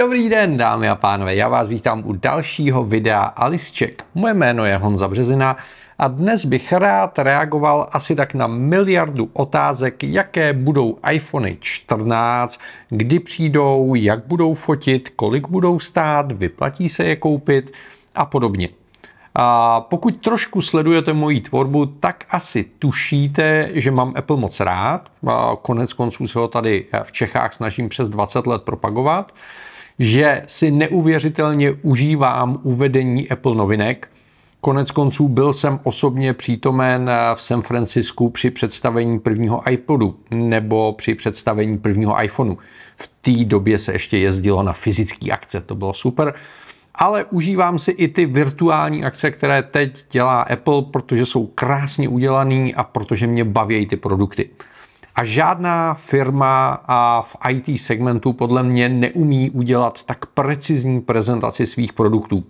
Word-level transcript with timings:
Dobrý 0.00 0.28
den, 0.28 0.56
dámy 0.56 0.88
a 0.88 0.94
pánové, 0.94 1.34
já 1.34 1.48
vás 1.48 1.68
vítám 1.68 2.02
u 2.06 2.12
dalšího 2.12 2.84
videa 2.84 3.22
Alisček. 3.22 4.04
Moje 4.14 4.34
jméno 4.34 4.64
je 4.64 4.76
Honza 4.76 5.08
Březina 5.08 5.56
a 5.98 6.08
dnes 6.08 6.44
bych 6.44 6.72
rád 6.72 7.18
reagoval 7.18 7.88
asi 7.92 8.14
tak 8.14 8.34
na 8.34 8.46
miliardu 8.46 9.30
otázek, 9.32 10.04
jaké 10.04 10.52
budou 10.52 10.98
iPhony 11.10 11.56
14, 11.60 12.60
kdy 12.88 13.18
přijdou, 13.18 13.94
jak 13.94 14.26
budou 14.26 14.54
fotit, 14.54 15.08
kolik 15.08 15.48
budou 15.48 15.78
stát, 15.78 16.32
vyplatí 16.32 16.88
se 16.88 17.04
je 17.04 17.16
koupit 17.16 17.72
a 18.14 18.24
podobně. 18.24 18.68
A 19.34 19.80
pokud 19.80 20.16
trošku 20.16 20.60
sledujete 20.60 21.12
moji 21.12 21.40
tvorbu, 21.40 21.86
tak 21.86 22.24
asi 22.30 22.64
tušíte, 22.78 23.70
že 23.72 23.90
mám 23.90 24.12
Apple 24.16 24.36
moc 24.36 24.60
rád. 24.60 25.08
A 25.26 25.52
konec 25.62 25.92
konců 25.92 26.26
se 26.26 26.38
ho 26.38 26.48
tady 26.48 26.86
v 27.02 27.12
Čechách 27.12 27.54
snažím 27.54 27.88
přes 27.88 28.08
20 28.08 28.46
let 28.46 28.62
propagovat. 28.62 29.32
Že 30.02 30.42
si 30.46 30.70
neuvěřitelně 30.70 31.72
užívám 31.72 32.58
uvedení 32.62 33.28
Apple 33.28 33.54
novinek. 33.54 34.08
Konec 34.60 34.90
konců 34.90 35.28
byl 35.28 35.52
jsem 35.52 35.80
osobně 35.82 36.34
přítomen 36.34 37.10
v 37.34 37.42
San 37.42 37.62
Francisku 37.62 38.30
při 38.30 38.50
představení 38.50 39.18
prvního 39.18 39.70
iPodu 39.70 40.16
nebo 40.30 40.92
při 40.92 41.14
představení 41.14 41.78
prvního 41.78 42.22
iPhoneu. 42.22 42.56
V 42.96 43.10
té 43.20 43.44
době 43.44 43.78
se 43.78 43.92
ještě 43.92 44.18
jezdilo 44.18 44.62
na 44.62 44.72
fyzické 44.72 45.30
akce, 45.30 45.60
to 45.60 45.74
bylo 45.74 45.94
super 45.94 46.34
ale 46.94 47.24
užívám 47.24 47.78
si 47.78 47.90
i 47.90 48.08
ty 48.08 48.26
virtuální 48.26 49.04
akce, 49.04 49.30
které 49.30 49.62
teď 49.62 50.04
dělá 50.10 50.42
Apple, 50.42 50.82
protože 50.82 51.26
jsou 51.26 51.46
krásně 51.46 52.08
udělaný 52.08 52.74
a 52.74 52.84
protože 52.84 53.26
mě 53.26 53.44
baví 53.44 53.86
ty 53.86 53.96
produkty. 53.96 54.50
A 55.20 55.24
žádná 55.24 55.94
firma 55.94 56.80
a 56.88 57.22
v 57.22 57.36
IT 57.48 57.80
segmentu 57.80 58.32
podle 58.32 58.62
mě 58.62 58.88
neumí 58.88 59.50
udělat 59.50 60.04
tak 60.04 60.26
precizní 60.26 61.00
prezentaci 61.00 61.66
svých 61.66 61.92
produktů. 61.92 62.44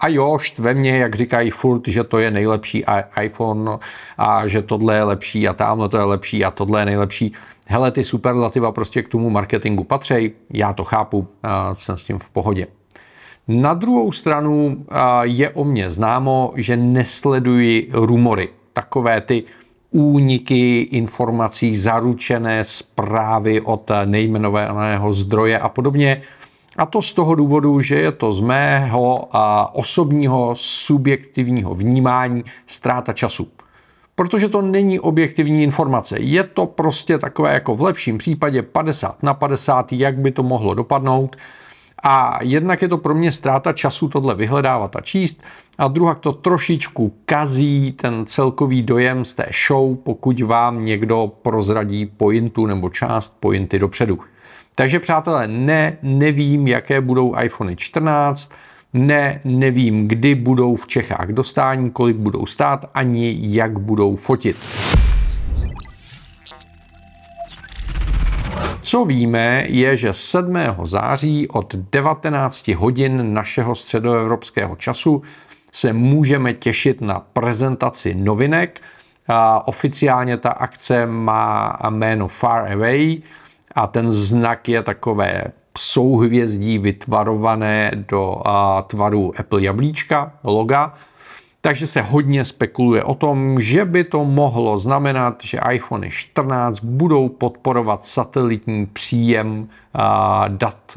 A 0.00 0.08
jo, 0.08 0.38
štve 0.38 0.74
mě, 0.74 0.98
jak 0.98 1.14
říkají 1.14 1.50
furt, 1.50 1.88
že 1.88 2.04
to 2.04 2.18
je 2.18 2.30
nejlepší 2.30 2.84
iPhone 3.22 3.78
a 4.18 4.48
že 4.48 4.62
tohle 4.62 4.96
je 4.96 5.02
lepší 5.02 5.48
a 5.48 5.52
tamhle 5.52 5.88
to 5.88 5.96
je 5.96 6.04
lepší 6.04 6.44
a 6.44 6.50
tohle 6.50 6.80
je 6.80 6.84
nejlepší. 6.84 7.32
Hele, 7.66 7.90
ty 7.90 8.04
superlativa 8.04 8.72
prostě 8.72 9.02
k 9.02 9.08
tomu 9.08 9.30
marketingu 9.30 9.84
patří, 9.84 10.32
já 10.50 10.72
to 10.72 10.84
chápu, 10.84 11.28
jsem 11.74 11.98
s 11.98 12.04
tím 12.04 12.18
v 12.18 12.30
pohodě. 12.30 12.66
Na 13.48 13.74
druhou 13.74 14.12
stranu 14.12 14.86
je 15.22 15.50
o 15.50 15.64
mě 15.64 15.90
známo, 15.90 16.52
že 16.56 16.76
nesleduji 16.76 17.90
rumory. 17.92 18.48
Takové 18.72 19.20
ty 19.20 19.44
úniky 19.92 20.80
informací, 20.80 21.76
zaručené 21.76 22.64
zprávy 22.64 23.60
od 23.60 23.90
nejmenovaného 24.04 25.12
zdroje 25.12 25.58
a 25.58 25.68
podobně. 25.68 26.22
A 26.76 26.86
to 26.86 27.02
z 27.02 27.12
toho 27.12 27.34
důvodu, 27.34 27.80
že 27.80 27.94
je 27.94 28.12
to 28.12 28.32
z 28.32 28.40
mého 28.40 29.28
osobního 29.72 30.54
subjektivního 30.56 31.74
vnímání 31.74 32.44
ztráta 32.66 33.12
času. 33.12 33.48
Protože 34.14 34.48
to 34.48 34.62
není 34.62 35.00
objektivní 35.00 35.62
informace. 35.62 36.18
Je 36.20 36.44
to 36.44 36.66
prostě 36.66 37.18
takové 37.18 37.54
jako 37.54 37.74
v 37.74 37.82
lepším 37.82 38.18
případě 38.18 38.62
50 38.62 39.22
na 39.22 39.34
50, 39.34 39.92
jak 39.92 40.18
by 40.18 40.30
to 40.30 40.42
mohlo 40.42 40.74
dopadnout. 40.74 41.36
A 42.02 42.38
jednak 42.42 42.82
je 42.82 42.88
to 42.88 42.98
pro 42.98 43.14
mě 43.14 43.32
ztráta 43.32 43.72
času 43.72 44.08
tohle 44.08 44.34
vyhledávat 44.34 44.96
a 44.96 45.00
číst, 45.00 45.42
a 45.78 45.88
druhá 45.88 46.14
to 46.14 46.32
trošičku 46.32 47.14
kazí 47.24 47.92
ten 47.92 48.26
celkový 48.26 48.82
dojem 48.82 49.24
z 49.24 49.34
té 49.34 49.46
show, 49.66 49.96
pokud 49.96 50.40
vám 50.40 50.84
někdo 50.84 51.32
prozradí 51.42 52.06
pointu 52.06 52.66
nebo 52.66 52.88
část 52.88 53.36
pointy 53.40 53.78
dopředu. 53.78 54.18
Takže 54.74 54.98
přátelé, 54.98 55.48
ne, 55.48 55.96
nevím, 56.02 56.68
jaké 56.68 57.00
budou 57.00 57.34
iPhone 57.42 57.76
14, 57.76 58.52
ne, 58.92 59.40
nevím, 59.44 60.08
kdy 60.08 60.34
budou 60.34 60.76
v 60.76 60.86
Čechách 60.86 61.28
dostání, 61.28 61.90
kolik 61.90 62.16
budou 62.16 62.46
stát, 62.46 62.90
ani 62.94 63.36
jak 63.40 63.78
budou 63.78 64.16
fotit. 64.16 64.56
Co 68.82 69.04
víme, 69.04 69.64
je, 69.68 69.96
že 69.96 70.12
7. 70.12 70.56
září 70.82 71.48
od 71.48 71.74
19 71.74 72.68
hodin 72.68 73.34
našeho 73.34 73.74
středoevropského 73.74 74.76
času 74.76 75.22
se 75.72 75.92
můžeme 75.92 76.54
těšit 76.54 77.00
na 77.00 77.20
prezentaci 77.32 78.14
novinek. 78.14 78.80
A 79.28 79.68
oficiálně 79.68 80.36
ta 80.36 80.50
akce 80.50 81.06
má 81.06 81.78
jméno 81.90 82.28
Far 82.28 82.72
Away 82.72 83.22
a 83.74 83.86
ten 83.86 84.12
znak 84.12 84.68
je 84.68 84.82
takové 84.82 85.44
souhvězdí 85.78 86.78
vytvarované 86.78 87.90
do 87.94 88.42
tvaru 88.86 89.32
Apple 89.38 89.62
jablíčka, 89.62 90.32
loga. 90.44 90.94
Takže 91.64 91.86
se 91.86 92.00
hodně 92.00 92.44
spekuluje 92.44 93.04
o 93.04 93.14
tom, 93.14 93.60
že 93.60 93.84
by 93.84 94.04
to 94.04 94.24
mohlo 94.24 94.78
znamenat, 94.78 95.42
že 95.44 95.60
iPhone 95.72 96.10
14 96.10 96.80
budou 96.80 97.28
podporovat 97.28 98.04
satelitní 98.04 98.86
příjem 98.86 99.68
dat 100.48 100.92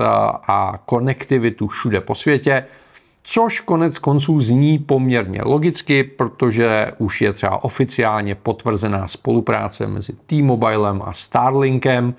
a 0.48 0.80
konektivitu 0.86 1.68
všude 1.68 2.02
po 2.02 2.16
světě, 2.16 2.66
což 3.24 3.60
konec 3.60 4.00
konců 4.00 4.40
zní 4.40 4.80
poměrně 4.80 5.42
logicky, 5.46 6.04
protože 6.04 6.92
už 6.98 7.22
je 7.22 7.34
třeba 7.34 7.64
oficiálně 7.64 8.36
potvrzená 8.36 9.08
spolupráce 9.08 9.88
mezi 9.88 10.14
T-Mobilem 10.26 11.02
a 11.06 11.14
Starlinkem, 11.14 12.14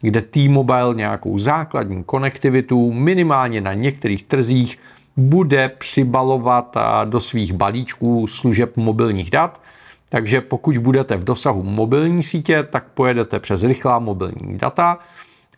kde 0.00 0.22
T-Mobile 0.22 0.94
nějakou 0.94 1.38
základní 1.38 2.04
konektivitu 2.04 2.92
minimálně 2.92 3.60
na 3.60 3.74
některých 3.74 4.22
trzích 4.22 4.78
bude 5.16 5.68
přibalovat 5.68 6.76
do 7.04 7.20
svých 7.20 7.52
balíčků 7.52 8.26
služeb 8.26 8.76
mobilních 8.76 9.30
dat. 9.30 9.60
Takže 10.08 10.40
pokud 10.40 10.78
budete 10.78 11.16
v 11.16 11.24
dosahu 11.24 11.62
mobilní 11.62 12.22
sítě, 12.22 12.62
tak 12.62 12.84
pojedete 12.94 13.40
přes 13.40 13.64
rychlá 13.64 13.98
mobilní 13.98 14.58
data. 14.58 14.98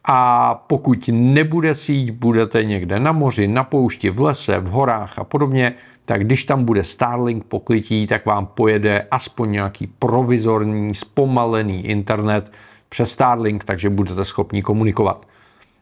A 0.04 0.54
pokud 0.66 1.10
nebude 1.12 1.75
síť, 1.75 2.10
budete 2.10 2.64
někde 2.64 3.00
na 3.00 3.12
moři, 3.12 3.48
na 3.48 3.64
poušti, 3.64 4.10
v 4.10 4.20
lese, 4.20 4.59
v 4.59 4.66
horách 4.66 5.19
a 5.19 5.25
podobně, 5.25 5.75
tak 6.04 6.25
když 6.25 6.44
tam 6.44 6.64
bude 6.64 6.84
Starlink 6.84 7.44
pokrytí, 7.44 8.06
tak 8.06 8.26
vám 8.26 8.47
pojede 8.47 9.06
aspoň 9.10 9.50
nějaký 9.53 9.87
provizorní, 9.87 10.94
zpomalený 10.94 11.87
internet 11.87 12.53
přes 12.88 13.10
Starlink, 13.10 13.64
takže 13.64 13.91
budete 13.91 14.25
schopni 14.25 14.62
komunikovat. 14.62 15.26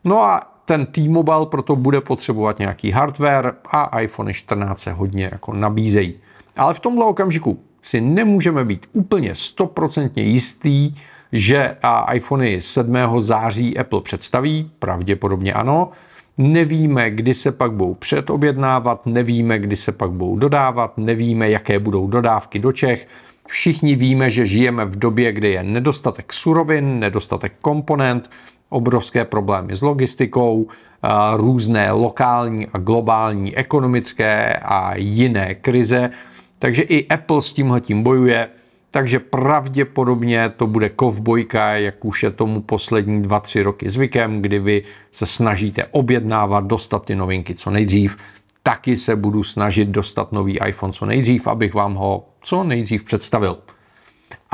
No 0.05 0.23
a 0.23 0.52
ten 0.65 0.87
T-Mobile 0.87 1.47
proto 1.47 1.77
bude 1.77 2.01
potřebovat 2.01 2.59
nějaký 2.59 2.91
hardware 2.91 3.55
a 3.71 4.01
iPhone 4.01 4.35
14 4.35 4.81
se 4.81 4.93
hodně 4.93 5.29
jako 5.33 5.53
nabízejí. 5.53 6.15
Ale 6.57 6.75
v 6.75 6.81
tomhle 6.81 7.05
okamžiku 7.05 7.61
si 7.83 8.01
nemůžeme 8.01 8.65
být 8.65 8.87
úplně 8.93 9.35
stoprocentně 9.35 10.23
jistý, 10.23 10.95
že 11.33 11.77
iPhony 12.13 12.61
7. 12.61 12.97
září 13.19 13.79
Apple 13.79 14.01
představí, 14.01 14.71
pravděpodobně 14.79 15.53
ano. 15.53 15.91
Nevíme, 16.39 17.11
kdy 17.11 17.35
se 17.35 17.53
pak 17.53 17.73
budou 17.73 17.95
předobjednávat, 17.95 19.07
nevíme, 19.07 19.59
kdy 19.59 19.77
se 19.77 19.93
pak 19.93 20.11
budou 20.11 20.37
dodávat, 20.37 20.99
nevíme, 20.99 21.51
jaké 21.51 21.79
budou 21.79 22.07
dodávky 22.07 22.59
do 22.59 22.73
Čech. 22.73 23.09
Všichni 23.47 23.97
víme, 23.97 24.31
že 24.31 24.47
žijeme 24.47 24.85
v 24.85 24.99
době, 24.99 25.33
kdy 25.33 25.49
je 25.49 25.63
nedostatek 25.63 26.33
surovin, 26.33 26.99
nedostatek 26.99 27.53
komponent, 27.61 28.31
obrovské 28.73 29.25
problémy 29.25 29.77
s 29.77 29.83
logistikou, 29.83 30.67
různé 31.37 31.93
lokální 31.93 32.67
a 32.67 32.79
globální 32.79 33.57
ekonomické 33.57 34.57
a 34.63 34.97
jiné 34.97 35.55
krize. 35.55 36.11
Takže 36.59 36.83
i 36.83 37.09
Apple 37.09 37.43
s 37.43 37.53
tímhletím 37.53 38.03
bojuje, 38.03 38.49
takže 38.91 39.19
pravděpodobně 39.19 40.49
to 40.57 40.67
bude 40.67 40.89
kovbojka, 40.89 41.77
jak 41.77 42.05
už 42.05 42.23
je 42.23 42.31
tomu 42.31 42.61
poslední 42.63 43.23
dva, 43.23 43.41
tři 43.41 43.63
roky 43.63 43.91
zvykem, 43.91 44.43
kdy 44.43 44.59
vy 44.59 44.83
se 45.11 45.27
snažíte 45.27 45.85
objednávat, 45.91 46.65
dostat 46.65 47.05
ty 47.05 47.15
novinky 47.15 47.55
co 47.55 47.71
nejdřív. 47.71 48.17
Taky 48.63 48.97
se 48.97 49.17
budu 49.17 49.43
snažit 49.43 49.89
dostat 49.89 50.33
nový 50.33 50.59
iPhone 50.67 50.93
co 50.93 51.07
nejdřív, 51.07 51.47
abych 51.47 51.75
vám 51.75 51.95
ho 51.95 52.29
co 52.43 52.65
nejdřív 52.65 53.05
představil. 53.05 53.59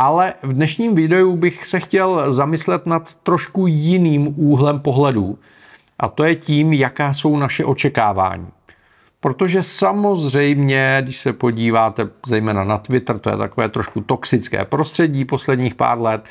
Ale 0.01 0.35
v 0.43 0.53
dnešním 0.53 0.95
videu 0.95 1.37
bych 1.37 1.67
se 1.67 1.81
chtěl 1.81 2.33
zamyslet 2.33 2.87
nad 2.87 3.15
trošku 3.15 3.67
jiným 3.67 4.35
úhlem 4.37 4.81
pohledu. 4.81 5.39
A 5.99 6.09
to 6.09 6.25
je 6.25 6.35
tím, 6.35 6.73
jaká 6.73 7.13
jsou 7.13 7.37
naše 7.37 7.65
očekávání. 7.65 8.47
Protože 9.21 9.63
samozřejmě, 9.63 10.99
když 11.03 11.21
se 11.21 11.33
podíváte 11.33 12.09
zejména 12.27 12.65
na 12.65 12.79
Twitter, 12.79 13.19
to 13.19 13.31
je 13.31 13.37
takové 13.37 13.69
trošku 13.69 14.01
toxické 14.01 14.65
prostředí 14.65 15.25
posledních 15.25 15.75
pár 15.75 16.01
let, 16.01 16.25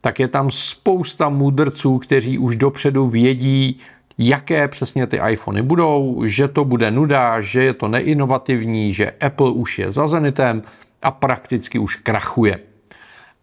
tak 0.00 0.20
je 0.20 0.28
tam 0.28 0.50
spousta 0.50 1.28
mudrců, 1.28 1.98
kteří 1.98 2.38
už 2.38 2.56
dopředu 2.56 3.06
vědí, 3.06 3.80
jaké 4.18 4.68
přesně 4.68 5.06
ty 5.06 5.20
iPhony 5.30 5.62
budou, 5.62 6.22
že 6.24 6.48
to 6.48 6.64
bude 6.64 6.90
nuda, 6.90 7.40
že 7.40 7.64
je 7.64 7.72
to 7.72 7.88
neinovativní, 7.88 8.92
že 8.92 9.10
Apple 9.10 9.50
už 9.50 9.78
je 9.78 9.90
za 9.90 10.06
zenitem 10.06 10.62
a 11.02 11.10
prakticky 11.10 11.78
už 11.78 11.96
krachuje. 11.96 12.71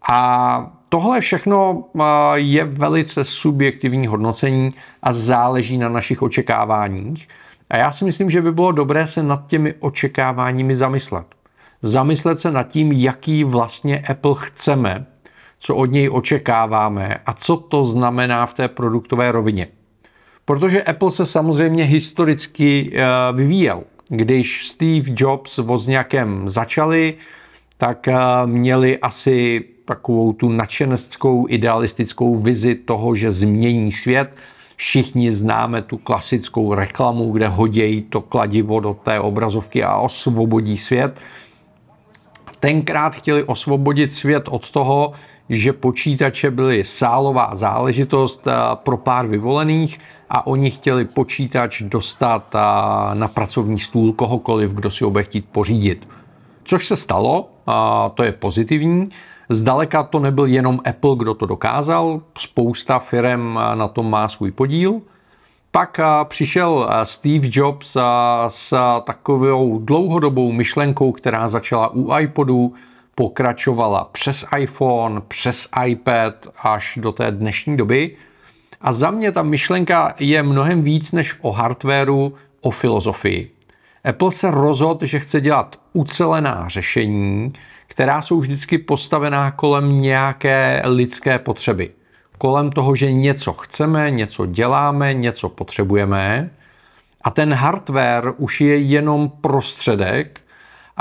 A 0.08 0.72
tohle 0.88 1.20
všechno 1.20 1.84
je 2.34 2.64
velice 2.64 3.24
subjektivní 3.24 4.06
hodnocení 4.06 4.68
a 5.02 5.12
záleží 5.12 5.78
na 5.78 5.88
našich 5.88 6.22
očekáváních. 6.22 7.28
A 7.70 7.76
já 7.76 7.92
si 7.92 8.04
myslím, 8.04 8.30
že 8.30 8.42
by 8.42 8.52
bylo 8.52 8.72
dobré 8.72 9.06
se 9.06 9.22
nad 9.22 9.46
těmi 9.46 9.74
očekáváními 9.80 10.74
zamyslet. 10.74 11.26
Zamyslet 11.82 12.40
se 12.40 12.50
nad 12.50 12.68
tím, 12.68 12.92
jaký 12.92 13.44
vlastně 13.44 13.98
Apple 13.98 14.34
chceme, 14.38 15.06
co 15.58 15.76
od 15.76 15.86
něj 15.86 16.10
očekáváme 16.12 17.18
a 17.26 17.32
co 17.32 17.56
to 17.56 17.84
znamená 17.84 18.46
v 18.46 18.54
té 18.54 18.68
produktové 18.68 19.32
rovině. 19.32 19.66
Protože 20.44 20.82
Apple 20.82 21.10
se 21.10 21.26
samozřejmě 21.26 21.84
historicky 21.84 22.92
eh, 22.94 23.06
vyvíjel. 23.32 23.82
Když 24.08 24.68
Steve 24.68 25.10
Jobs 25.16 25.58
Wozniakem 25.58 26.48
začali, 26.48 27.14
tak 27.78 28.08
eh, 28.08 28.16
měli 28.46 28.98
asi 28.98 29.64
takovou 29.90 30.32
tu 30.32 30.48
nadšeneckou 30.48 31.46
idealistickou 31.48 32.36
vizi 32.36 32.74
toho, 32.74 33.14
že 33.14 33.30
změní 33.30 33.92
svět. 33.92 34.30
Všichni 34.76 35.32
známe 35.32 35.82
tu 35.82 35.98
klasickou 35.98 36.74
reklamu, 36.74 37.32
kde 37.32 37.48
hodějí 37.48 38.02
to 38.02 38.20
kladivo 38.20 38.80
do 38.80 38.94
té 38.94 39.20
obrazovky 39.20 39.82
a 39.82 39.96
osvobodí 39.96 40.78
svět. 40.78 41.20
Tenkrát 42.60 43.14
chtěli 43.14 43.44
osvobodit 43.44 44.12
svět 44.12 44.48
od 44.48 44.70
toho, 44.70 45.12
že 45.48 45.72
počítače 45.72 46.50
byly 46.50 46.84
sálová 46.84 47.50
záležitost 47.54 48.46
eh, 48.46 48.52
pro 48.74 48.96
pár 48.96 49.26
vyvolených 49.26 49.98
a 50.30 50.46
oni 50.46 50.70
chtěli 50.70 51.04
počítač 51.04 51.82
dostat 51.82 52.54
eh, 52.54 52.58
na 53.14 53.28
pracovní 53.28 53.78
stůl 53.78 54.12
kohokoliv, 54.12 54.70
kdo 54.70 54.90
si 54.90 55.04
ho 55.04 55.10
bude 55.10 55.24
chtít 55.24 55.46
pořídit. 55.52 56.06
Což 56.64 56.86
se 56.86 56.96
stalo, 56.96 57.50
a 57.66 58.08
to 58.14 58.22
je 58.22 58.32
pozitivní. 58.32 59.04
Zdaleka 59.52 60.02
to 60.02 60.20
nebyl 60.20 60.46
jenom 60.46 60.80
Apple, 60.84 61.16
kdo 61.16 61.34
to 61.34 61.46
dokázal, 61.46 62.20
spousta 62.38 62.98
firm 62.98 63.58
eh, 63.58 63.76
na 63.76 63.88
tom 63.88 64.10
má 64.10 64.28
svůj 64.28 64.50
podíl. 64.50 65.00
Pak 65.72 66.00
přišel 66.24 66.90
Steve 67.04 67.48
Jobs 67.50 67.96
s 68.48 68.74
takovou 69.04 69.78
dlouhodobou 69.78 70.52
myšlenkou, 70.52 71.12
která 71.12 71.48
začala 71.48 71.88
u 71.94 72.18
iPodu, 72.18 72.74
pokračovala 73.14 74.04
přes 74.12 74.44
iPhone, 74.58 75.20
přes 75.28 75.68
iPad 75.86 76.34
až 76.62 76.98
do 77.02 77.12
té 77.12 77.30
dnešní 77.30 77.76
doby. 77.76 78.16
A 78.80 78.92
za 78.92 79.10
mě 79.10 79.32
ta 79.32 79.42
myšlenka 79.42 80.14
je 80.18 80.42
mnohem 80.42 80.82
víc 80.82 81.12
než 81.12 81.34
o 81.40 81.52
hardwareu, 81.52 82.32
o 82.60 82.70
filozofii. 82.70 83.50
Apple 84.04 84.32
se 84.32 84.50
rozhodl, 84.50 85.06
že 85.06 85.20
chce 85.20 85.40
dělat 85.40 85.80
ucelená 85.92 86.68
řešení, 86.68 87.52
která 87.86 88.22
jsou 88.22 88.40
vždycky 88.40 88.78
postavená 88.78 89.50
kolem 89.50 90.00
nějaké 90.00 90.82
lidské 90.84 91.38
potřeby. 91.38 91.90
Kolem 92.38 92.70
toho, 92.70 92.96
že 92.96 93.12
něco 93.12 93.52
chceme, 93.52 94.10
něco 94.10 94.46
děláme, 94.46 95.14
něco 95.14 95.48
potřebujeme. 95.48 96.50
A 97.24 97.30
ten 97.30 97.54
hardware 97.54 98.32
už 98.36 98.60
je 98.60 98.78
jenom 98.78 99.32
prostředek, 99.40 100.40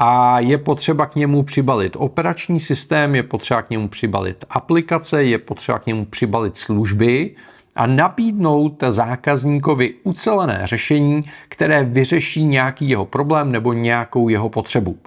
a 0.01 0.40
je 0.40 0.57
potřeba 0.57 1.06
k 1.06 1.16
němu 1.16 1.44
přibalit 1.44 1.96
operační 2.00 2.60
systém, 2.60 3.16
je 3.16 3.24
potřeba 3.24 3.62
k 3.62 3.69
němu 3.69 3.88
přibalit 3.88 4.46
aplikace, 4.50 5.24
je 5.24 5.38
potřeba 5.38 5.80
k 5.80 5.86
němu 5.86 6.06
přibalit 6.06 6.57
služby 6.57 7.36
a 7.79 7.85
nabídnout 7.87 8.83
zákazníkovi 8.89 9.93
ucelené 10.03 10.61
řešení, 10.63 11.21
které 11.49 11.83
vyřeší 11.83 12.45
nějaký 12.45 12.89
jeho 12.89 13.05
problém 13.05 13.51
nebo 13.51 13.73
nějakou 13.73 14.29
jeho 14.29 14.49
potřebu. 14.49 14.97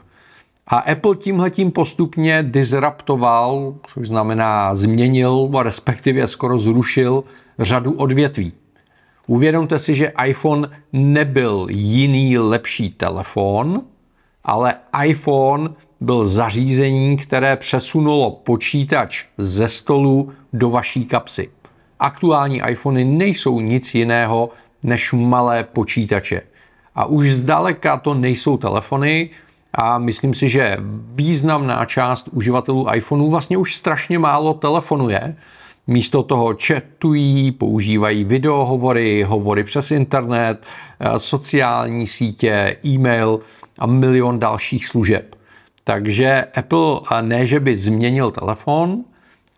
A 0.67 0.77
Apple 0.77 1.17
tímhletím 1.17 1.71
postupně 1.71 2.43
disruptoval, 2.43 3.75
což 3.87 4.09
znamená 4.09 4.75
změnil, 4.75 5.51
respektive 5.63 6.27
skoro 6.27 6.59
zrušil 6.59 7.25
řadu 7.59 7.93
odvětví. 7.93 8.53
Uvědomte 9.27 9.79
si, 9.79 9.95
že 9.95 10.13
iPhone 10.27 10.69
nebyl 10.93 11.67
jiný 11.71 12.39
lepší 12.39 12.91
telefon, 12.91 13.83
ale 14.45 14.75
iPhone 15.05 15.69
byl 16.01 16.27
zařízení, 16.27 17.17
které 17.17 17.57
přesunulo 17.57 18.31
počítač 18.31 19.25
ze 19.39 19.69
stolu 19.69 20.33
do 20.53 20.71
vaší 20.71 21.05
kapsy. 21.05 21.51
Aktuální 22.03 22.63
iPhony 22.69 23.05
nejsou 23.05 23.61
nic 23.61 23.95
jiného 23.95 24.51
než 24.83 25.13
malé 25.13 25.65
počítače. 25.65 26.41
A 26.95 27.05
už 27.05 27.31
zdaleka 27.31 27.97
to 27.97 28.15
nejsou 28.15 28.57
telefony 28.57 29.31
a 29.75 29.99
myslím 29.99 30.35
si, 30.35 30.49
že 30.49 30.77
významná 31.15 31.85
část 31.85 32.29
uživatelů 32.33 32.87
iPhoneů 32.95 33.31
vlastně 33.31 33.57
už 33.57 33.75
strašně 33.75 34.19
málo 34.19 34.55
telefonuje. 34.55 35.37
Místo 35.87 36.23
toho 36.23 36.57
chatují, 36.67 37.53
používají 37.53 38.25
videohovory, 38.25 39.23
hovory 39.23 39.65
přes 39.65 39.91
internet, 39.91 40.67
sociální 41.17 42.07
sítě, 42.07 42.77
e-mail 42.85 43.41
a 43.79 43.87
milion 43.87 44.39
dalších 44.39 44.87
služeb. 44.87 45.37
Takže 45.85 46.45
Apple 46.57 47.01
ne, 47.21 47.47
že 47.47 47.61
by 47.61 47.77
změnil 47.77 48.31
telefon, 48.31 49.05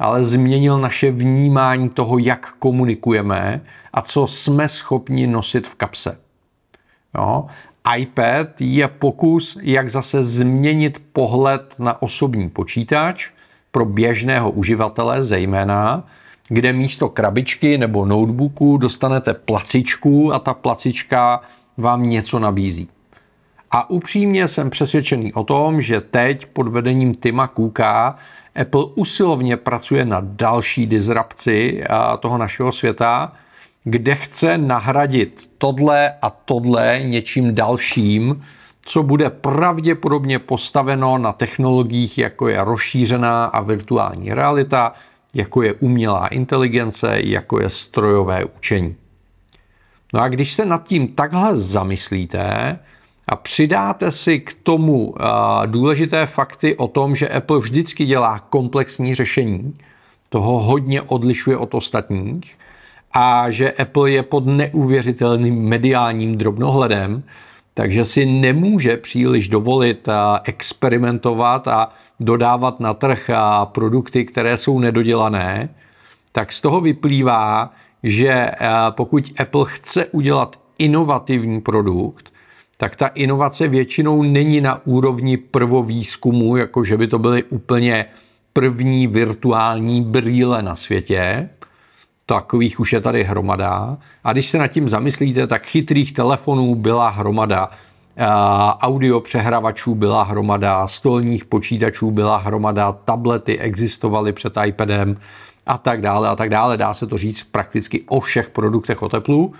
ale 0.04 0.24
změnil 0.24 0.78
naše 0.78 1.10
vnímání 1.10 1.88
toho, 1.88 2.18
jak 2.18 2.52
komunikujeme 2.58 3.60
a 3.92 4.02
co 4.02 4.26
jsme 4.26 4.68
schopni 4.68 5.26
nosit 5.26 5.66
v 5.66 5.74
kapse. 5.74 6.18
Jo? 7.14 7.46
iPad 7.96 8.60
je 8.60 8.88
pokus, 8.88 9.58
jak 9.62 9.88
zase 9.88 10.24
změnit 10.24 11.02
pohled 11.12 11.74
na 11.78 12.02
osobní 12.02 12.50
počítač 12.50 13.30
pro 13.70 13.84
běžného 13.84 14.50
uživatele 14.50 15.22
zejména, 15.22 16.04
kde 16.48 16.72
místo 16.72 17.08
krabičky 17.08 17.78
nebo 17.78 18.04
notebooku 18.04 18.76
dostanete 18.76 19.34
placičku 19.34 20.32
a 20.34 20.38
ta 20.38 20.54
placička 20.54 21.40
vám 21.76 22.08
něco 22.08 22.38
nabízí. 22.38 22.88
A 23.70 23.90
upřímně 23.90 24.48
jsem 24.48 24.70
přesvědčený 24.70 25.32
o 25.32 25.44
tom, 25.44 25.82
že 25.82 26.00
teď 26.00 26.46
pod 26.46 26.68
vedením 26.68 27.14
Tima 27.14 27.48
Cooka 27.48 28.16
Apple 28.54 28.84
usilovně 28.94 29.56
pracuje 29.56 30.04
na 30.04 30.20
další 30.22 30.86
disrupci 30.86 31.84
toho 32.20 32.38
našeho 32.38 32.72
světa, 32.72 33.32
kde 33.84 34.14
chce 34.14 34.58
nahradit 34.58 35.50
tohle 35.58 36.14
a 36.22 36.30
tohle 36.30 37.00
něčím 37.04 37.54
dalším, 37.54 38.42
co 38.86 39.02
bude 39.02 39.30
pravděpodobně 39.30 40.38
postaveno 40.38 41.18
na 41.18 41.32
technologiích, 41.32 42.18
jako 42.18 42.48
je 42.48 42.64
rozšířená 42.64 43.44
a 43.44 43.60
virtuální 43.60 44.34
realita, 44.34 44.92
jako 45.34 45.62
je 45.62 45.72
umělá 45.72 46.26
inteligence, 46.26 47.20
jako 47.24 47.60
je 47.60 47.70
strojové 47.70 48.44
učení. 48.44 48.96
No 50.14 50.20
a 50.20 50.28
když 50.28 50.52
se 50.52 50.66
nad 50.66 50.84
tím 50.84 51.08
takhle 51.08 51.56
zamyslíte, 51.56 52.78
a 53.28 53.36
přidáte 53.36 54.10
si 54.10 54.40
k 54.40 54.54
tomu 54.62 55.14
důležité 55.66 56.26
fakty 56.26 56.76
o 56.76 56.88
tom, 56.88 57.16
že 57.16 57.28
Apple 57.28 57.58
vždycky 57.58 58.04
dělá 58.04 58.38
komplexní 58.38 59.14
řešení, 59.14 59.74
toho 60.28 60.58
hodně 60.58 61.02
odlišuje 61.02 61.56
od 61.56 61.74
ostatních. 61.74 62.58
A 63.12 63.50
že 63.50 63.72
Apple 63.72 64.10
je 64.10 64.22
pod 64.22 64.46
neuvěřitelným 64.46 65.62
mediálním 65.62 66.38
drobnohledem, 66.38 67.22
takže 67.74 68.04
si 68.04 68.26
nemůže 68.26 68.96
příliš 68.96 69.48
dovolit 69.48 70.08
experimentovat 70.44 71.68
a 71.68 71.92
dodávat 72.20 72.80
na 72.80 72.94
trh 72.94 73.30
produkty, 73.64 74.24
které 74.24 74.58
jsou 74.58 74.78
nedodělané, 74.78 75.68
tak 76.32 76.52
z 76.52 76.60
toho 76.60 76.80
vyplývá, 76.80 77.70
že 78.02 78.50
pokud 78.90 79.32
Apple 79.38 79.64
chce 79.68 80.06
udělat 80.06 80.60
inovativní 80.78 81.60
produkt, 81.60 82.33
tak 82.76 82.96
ta 82.96 83.06
inovace 83.06 83.68
většinou 83.68 84.22
není 84.22 84.60
na 84.60 84.86
úrovni 84.86 85.36
prvovýzkumu, 85.36 86.56
jako 86.56 86.84
že 86.84 86.96
by 86.96 87.06
to 87.06 87.18
byly 87.18 87.42
úplně 87.42 88.06
první 88.52 89.06
virtuální 89.06 90.02
brýle 90.02 90.62
na 90.62 90.76
světě. 90.76 91.48
Takových 92.26 92.80
už 92.80 92.92
je 92.92 93.00
tady 93.00 93.24
hromada. 93.24 93.98
A 94.24 94.32
když 94.32 94.50
se 94.50 94.58
nad 94.58 94.66
tím 94.66 94.88
zamyslíte, 94.88 95.46
tak 95.46 95.66
chytrých 95.66 96.12
telefonů 96.12 96.74
byla 96.74 97.08
hromada, 97.08 97.70
audio 98.80 99.20
přehravačů 99.20 99.94
byla 99.94 100.22
hromada, 100.22 100.86
stolních 100.86 101.44
počítačů 101.44 102.10
byla 102.10 102.36
hromada, 102.36 102.92
tablety 102.92 103.58
existovaly 103.58 104.32
před 104.32 104.52
iPadem 104.66 105.16
a 105.66 105.78
tak 105.78 106.00
dále 106.00 106.28
a 106.28 106.36
tak 106.36 106.50
dále. 106.50 106.76
Dá 106.76 106.94
se 106.94 107.06
to 107.06 107.18
říct 107.18 107.42
prakticky 107.42 108.04
o 108.08 108.20
všech 108.20 108.50
produktech 108.50 109.02
o 109.02 109.08
teplu. 109.08 109.54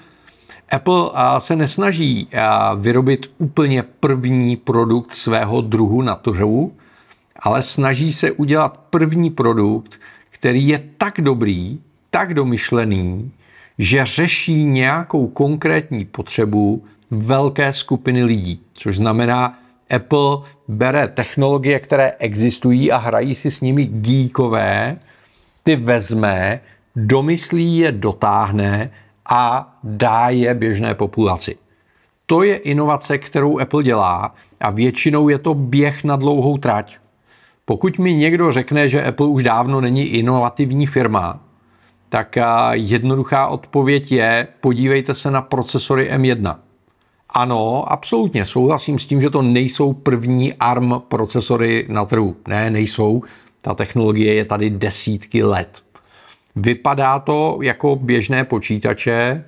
Apple 0.70 1.10
se 1.38 1.56
nesnaží 1.56 2.28
vyrobit 2.76 3.30
úplně 3.38 3.82
první 3.82 4.56
produkt 4.56 5.12
svého 5.12 5.60
druhu 5.60 6.02
na 6.02 6.14
trhu, 6.14 6.72
ale 7.38 7.62
snaží 7.62 8.12
se 8.12 8.32
udělat 8.32 8.80
první 8.90 9.30
produkt, 9.30 10.00
který 10.30 10.68
je 10.68 10.82
tak 10.98 11.20
dobrý, 11.20 11.78
tak 12.10 12.34
domyšlený, 12.34 13.32
že 13.78 14.04
řeší 14.04 14.64
nějakou 14.64 15.26
konkrétní 15.26 16.04
potřebu 16.04 16.84
velké 17.10 17.72
skupiny 17.72 18.24
lidí. 18.24 18.60
Což 18.72 18.96
znamená, 18.96 19.58
Apple 19.90 20.38
bere 20.68 21.08
technologie, 21.08 21.80
které 21.80 22.12
existují 22.18 22.92
a 22.92 22.96
hrají 22.96 23.34
si 23.34 23.50
s 23.50 23.60
nimi 23.60 23.86
geekové, 23.86 24.98
ty 25.62 25.76
vezme, 25.76 26.60
domyslí 26.96 27.78
je, 27.78 27.92
dotáhne 27.92 28.90
a 29.30 29.74
dá 29.84 30.28
je 30.28 30.54
běžné 30.54 30.94
populaci. 30.94 31.56
To 32.26 32.42
je 32.42 32.56
inovace, 32.56 33.18
kterou 33.18 33.58
Apple 33.60 33.82
dělá 33.82 34.34
a 34.60 34.70
většinou 34.70 35.28
je 35.28 35.38
to 35.38 35.54
běh 35.54 36.04
na 36.04 36.16
dlouhou 36.16 36.58
trať. 36.58 36.96
Pokud 37.64 37.98
mi 37.98 38.14
někdo 38.14 38.52
řekne, 38.52 38.88
že 38.88 39.04
Apple 39.04 39.26
už 39.26 39.42
dávno 39.42 39.80
není 39.80 40.06
inovativní 40.06 40.86
firma, 40.86 41.40
tak 42.08 42.38
jednoduchá 42.72 43.46
odpověď 43.46 44.12
je, 44.12 44.48
podívejte 44.60 45.14
se 45.14 45.30
na 45.30 45.42
procesory 45.42 46.10
M1. 46.12 46.56
Ano, 47.28 47.92
absolutně 47.92 48.46
souhlasím 48.46 48.98
s 48.98 49.06
tím, 49.06 49.20
že 49.20 49.30
to 49.30 49.42
nejsou 49.42 49.92
první 49.92 50.54
ARM 50.54 51.02
procesory 51.08 51.86
na 51.88 52.04
trhu. 52.04 52.36
Ne, 52.48 52.70
nejsou. 52.70 53.22
Ta 53.62 53.74
technologie 53.74 54.34
je 54.34 54.44
tady 54.44 54.70
desítky 54.70 55.42
let. 55.42 55.82
Vypadá 56.56 57.18
to 57.18 57.58
jako 57.62 57.96
běžné 57.96 58.44
počítače, 58.44 59.44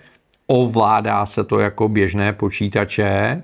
ovládá 0.47 1.27
se 1.27 1.45
to 1.45 1.59
jako 1.59 1.89
běžné 1.89 2.33
počítače 2.33 3.43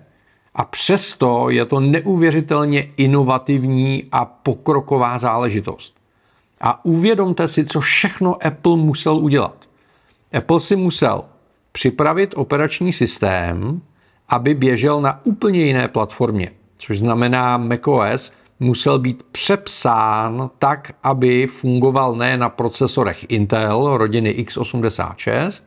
a 0.54 0.64
přesto 0.64 1.50
je 1.50 1.64
to 1.64 1.81
neuvěřitelně 1.81 2.88
inovativní 2.97 4.04
a 4.12 4.25
pokroková 4.25 5.19
záležitost. 5.19 5.95
A 6.61 6.85
uvědomte 6.85 7.49
si, 7.49 7.64
co 7.64 7.81
všechno 7.81 8.47
Apple 8.47 8.76
musel 8.76 9.16
udělat. 9.16 9.57
Apple 10.33 10.61
si 10.61 10.76
musel 10.76 11.25
připravit 11.73 12.35
operační 12.37 12.92
systém, 12.92 13.81
aby 14.28 14.54
běžel 14.54 15.00
na 15.00 15.21
úplně 15.25 15.61
jiné 15.61 15.88
platformě, 15.88 16.50
což 16.78 16.99
znamená 16.99 17.57
macOS 17.57 18.33
musel 18.62 18.99
být 18.99 19.23
přepsán 19.33 20.50
tak, 20.59 20.92
aby 21.02 21.47
fungoval 21.47 22.14
ne 22.14 22.37
na 22.37 22.49
procesorech 22.49 23.26
Intel 23.28 23.97
rodiny 23.97 24.35
x86, 24.38 25.64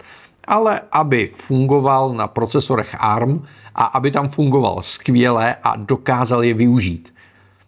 ale 0.47 0.81
aby 0.91 1.29
fungoval 1.33 2.13
na 2.13 2.27
procesorech 2.27 2.95
ARM 2.99 3.45
a 3.75 3.83
aby 3.83 4.11
tam 4.11 4.29
fungoval 4.29 4.81
skvěle 4.81 5.55
a 5.63 5.75
dokázal 5.75 6.43
je 6.43 6.53
využít. 6.53 7.13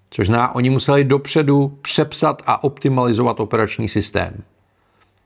Což 0.09 0.27
znamená, 0.27 0.55
oni 0.55 0.69
museli 0.69 1.03
dopředu 1.03 1.77
přepsat 1.81 2.43
a 2.45 2.63
optimalizovat 2.63 3.39
operační 3.39 3.87
systém. 3.87 4.43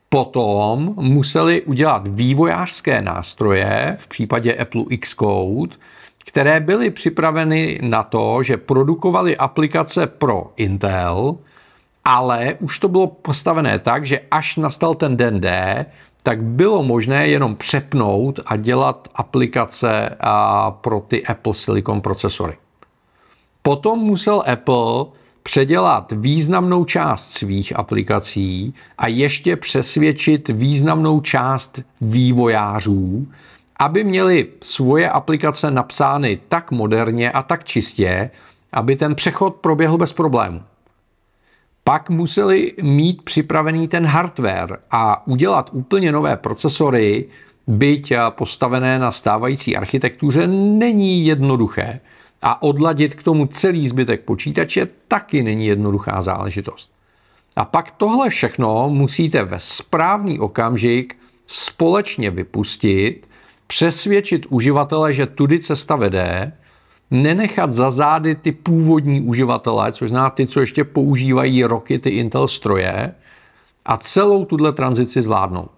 Potom 0.08 0.94
museli 0.96 1.62
udělat 1.62 2.08
vývojářské 2.08 3.02
nástroje, 3.02 3.96
v 3.98 4.06
případě 4.06 4.54
Apple 4.54 4.84
Xcode, 5.00 5.76
které 6.24 6.60
byly 6.60 6.90
připraveny 6.90 7.78
na 7.82 8.02
to, 8.02 8.42
že 8.42 8.56
produkovali 8.56 9.36
aplikace 9.36 10.06
pro 10.06 10.52
Intel, 10.56 11.36
ale 12.04 12.54
už 12.60 12.78
to 12.78 12.88
bylo 12.88 13.06
postavené 13.06 13.78
tak, 13.78 14.06
že 14.06 14.20
až 14.30 14.56
nastal 14.56 14.94
ten 14.94 15.16
den 15.16 15.40
D, 15.40 15.86
tak 16.22 16.42
bylo 16.42 16.82
možné 16.82 17.28
jenom 17.28 17.56
přepnout 17.56 18.40
a 18.46 18.56
dělat 18.56 19.08
aplikace 19.14 20.16
pro 20.70 21.00
ty 21.00 21.26
Apple 21.26 21.54
Silicon 21.54 22.00
procesory. 22.00 22.56
Potom 23.62 23.98
musel 23.98 24.42
Apple 24.46 25.04
předělat 25.42 26.12
významnou 26.16 26.84
část 26.84 27.30
svých 27.30 27.78
aplikací 27.78 28.74
a 28.98 29.08
ještě 29.08 29.56
přesvědčit 29.56 30.48
významnou 30.48 31.20
část 31.20 31.80
vývojářů, 32.00 33.26
aby 33.76 34.04
měli 34.04 34.48
svoje 34.62 35.10
aplikace 35.10 35.70
napsány 35.70 36.40
tak 36.48 36.70
moderně 36.70 37.30
a 37.30 37.42
tak 37.42 37.64
čistě, 37.64 38.30
aby 38.72 38.96
ten 38.96 39.14
přechod 39.14 39.56
proběhl 39.56 39.98
bez 39.98 40.12
problémů. 40.12 40.62
Pak 41.84 42.10
museli 42.10 42.72
mít 42.82 43.22
připravený 43.22 43.88
ten 43.88 44.06
hardware 44.06 44.78
a 44.90 45.26
udělat 45.26 45.70
úplně 45.72 46.12
nové 46.12 46.36
procesory, 46.36 47.28
byť 47.66 48.12
postavené 48.30 48.98
na 48.98 49.12
stávající 49.12 49.76
architektuře, 49.76 50.46
není 50.46 51.26
jednoduché. 51.26 52.00
A 52.42 52.62
odladit 52.62 53.14
k 53.14 53.22
tomu 53.22 53.46
celý 53.46 53.88
zbytek 53.88 54.20
počítače 54.20 54.88
taky 55.08 55.42
není 55.42 55.66
jednoduchá 55.66 56.22
záležitost. 56.22 56.90
A 57.56 57.64
pak 57.64 57.90
tohle 57.90 58.30
všechno 58.30 58.90
musíte 58.90 59.44
ve 59.44 59.60
správný 59.60 60.40
okamžik 60.40 61.16
společně 61.46 62.30
vypustit, 62.30 63.28
přesvědčit 63.72 64.46
uživatele, 64.48 65.14
že 65.14 65.26
tudy 65.26 65.60
cesta 65.60 65.96
vede, 65.96 66.52
nenechat 67.10 67.72
za 67.72 67.90
zády 67.90 68.34
ty 68.34 68.52
původní 68.52 69.20
uživatele, 69.20 69.92
což 69.92 70.10
zná 70.10 70.30
ty, 70.30 70.46
co 70.46 70.60
ještě 70.60 70.84
používají 70.84 71.64
roky 71.64 71.98
ty 71.98 72.10
Intel 72.10 72.48
stroje, 72.48 73.14
a 73.84 73.96
celou 73.96 74.44
tuhle 74.44 74.72
tranzici 74.72 75.22
zvládnout. 75.22 75.70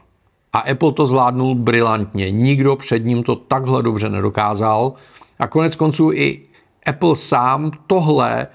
A 0.53 0.59
Apple 0.59 0.93
to 0.93 1.07
zvládnul 1.07 1.55
brilantně. 1.55 2.31
Nikdo 2.31 2.77
před 2.77 3.05
ním 3.05 3.23
to 3.23 3.37
takhle 3.37 3.83
dobře 3.83 4.09
nedokázal. 4.09 4.93
A 5.39 5.47
konec 5.47 5.77
konců 5.77 6.13
i 6.13 6.43
Apple 6.87 7.17
sám 7.17 7.71
tohle, 7.87 8.47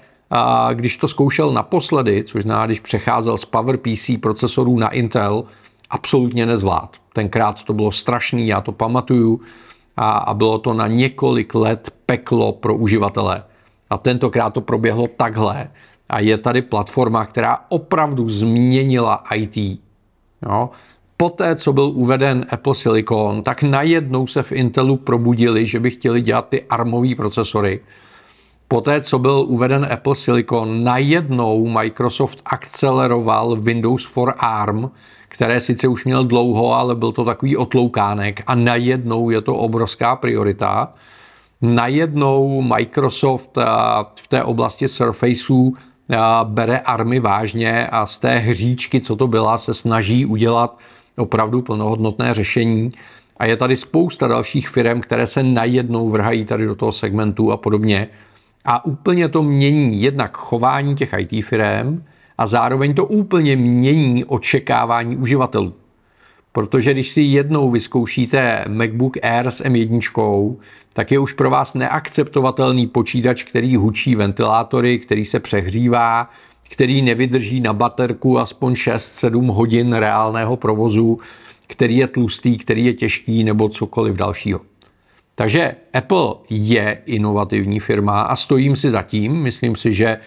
když 0.72 0.96
to 0.96 1.08
zkoušel 1.08 1.52
naposledy, 1.52 2.24
což 2.24 2.42
zná, 2.42 2.66
když 2.66 2.80
přecházel 2.80 3.38
z 3.38 3.44
PowerPC 3.44 4.10
procesorů 4.20 4.78
na 4.78 4.88
Intel, 4.88 5.44
absolutně 5.90 6.46
nezvlád. 6.46 6.99
Tenkrát 7.12 7.64
to 7.64 7.72
bylo 7.72 7.92
strašný, 7.92 8.46
já 8.46 8.60
to 8.60 8.72
pamatuju 8.72 9.40
a, 9.96 10.10
a 10.10 10.34
bylo 10.34 10.58
to 10.58 10.74
na 10.74 10.86
několik 10.86 11.54
let 11.54 11.94
peklo 12.06 12.52
pro 12.52 12.74
uživatele. 12.74 13.42
A 13.90 13.98
tentokrát 13.98 14.50
to 14.50 14.60
proběhlo 14.60 15.06
takhle. 15.16 15.70
A 16.10 16.20
je 16.20 16.38
tady 16.38 16.62
platforma, 16.62 17.26
která 17.26 17.58
opravdu 17.68 18.28
změnila 18.28 19.24
IT. 19.34 19.80
Jo? 20.42 20.70
Poté, 21.16 21.56
co 21.56 21.72
byl 21.72 21.84
uveden 21.84 22.46
Apple 22.50 22.74
Silicon, 22.74 23.42
tak 23.42 23.62
najednou 23.62 24.26
se 24.26 24.42
v 24.42 24.52
Intelu 24.52 24.96
probudili, 24.96 25.66
že 25.66 25.80
by 25.80 25.90
chtěli 25.90 26.20
dělat 26.20 26.48
ty 26.48 26.62
armové 26.62 27.14
procesory. 27.14 27.80
Poté, 28.68 29.00
co 29.00 29.18
byl 29.18 29.44
uveden 29.48 29.88
Apple 29.92 30.14
Silicon, 30.14 30.84
najednou 30.84 31.68
Microsoft 31.68 32.42
akceleroval 32.44 33.56
Windows 33.56 34.04
for 34.04 34.34
ARM, 34.38 34.90
které 35.30 35.60
sice 35.60 35.88
už 35.88 36.04
měl 36.04 36.24
dlouho, 36.24 36.74
ale 36.74 36.94
byl 36.94 37.12
to 37.12 37.24
takový 37.24 37.56
otloukánek 37.56 38.40
a 38.46 38.54
najednou 38.54 39.30
je 39.30 39.40
to 39.40 39.54
obrovská 39.54 40.16
priorita. 40.16 40.92
Najednou 41.62 42.62
Microsoft 42.62 43.58
eh, 43.58 43.64
v 44.14 44.28
té 44.28 44.42
oblasti 44.42 44.88
Surfaceů 44.88 45.74
eh, 46.10 46.16
bere 46.44 46.78
army 46.78 47.20
vážně 47.20 47.86
a 47.86 48.06
z 48.06 48.18
té 48.18 48.38
hříčky, 48.38 49.00
co 49.00 49.16
to 49.16 49.26
byla, 49.26 49.58
se 49.58 49.74
snaží 49.74 50.26
udělat 50.26 50.78
opravdu 51.16 51.62
plnohodnotné 51.62 52.34
řešení. 52.34 52.90
A 53.36 53.46
je 53.46 53.56
tady 53.56 53.76
spousta 53.76 54.28
dalších 54.28 54.68
firm, 54.68 55.00
které 55.00 55.26
se 55.26 55.42
najednou 55.42 56.08
vrhají 56.08 56.44
tady 56.44 56.66
do 56.66 56.74
toho 56.74 56.92
segmentu 56.92 57.52
a 57.52 57.56
podobně. 57.56 58.08
A 58.64 58.84
úplně 58.84 59.28
to 59.28 59.42
mění 59.42 60.02
jednak 60.02 60.36
chování 60.36 60.94
těch 60.94 61.14
IT 61.18 61.44
firm, 61.44 62.04
a 62.40 62.46
zároveň 62.46 62.94
to 62.94 63.06
úplně 63.06 63.56
mění 63.56 64.24
očekávání 64.24 65.16
uživatelů. 65.16 65.74
Protože 66.52 66.92
když 66.92 67.10
si 67.10 67.22
jednou 67.22 67.70
vyzkoušíte 67.70 68.64
MacBook 68.68 69.16
Air 69.22 69.50
s 69.50 69.64
M1, 69.64 70.56
tak 70.92 71.10
je 71.10 71.18
už 71.18 71.32
pro 71.32 71.50
vás 71.50 71.74
neakceptovatelný 71.74 72.86
počítač, 72.86 73.42
který 73.44 73.76
hučí 73.76 74.14
ventilátory, 74.14 74.98
který 74.98 75.24
se 75.24 75.40
přehřívá, 75.40 76.30
který 76.70 77.02
nevydrží 77.02 77.60
na 77.60 77.72
baterku 77.72 78.38
aspoň 78.38 78.72
6-7 78.72 79.52
hodin 79.52 79.92
reálného 79.92 80.56
provozu, 80.56 81.18
který 81.66 81.96
je 81.96 82.06
tlustý, 82.06 82.58
který 82.58 82.84
je 82.84 82.94
těžký 82.94 83.44
nebo 83.44 83.68
cokoliv 83.68 84.14
dalšího. 84.16 84.60
Takže 85.34 85.74
Apple 85.94 86.34
je 86.50 87.02
inovativní 87.06 87.80
firma 87.80 88.20
a 88.20 88.36
stojím 88.36 88.76
si 88.76 88.90
za 88.90 89.02
tím. 89.02 89.32
Myslím 89.32 89.76
si, 89.76 89.92
že 89.92 90.18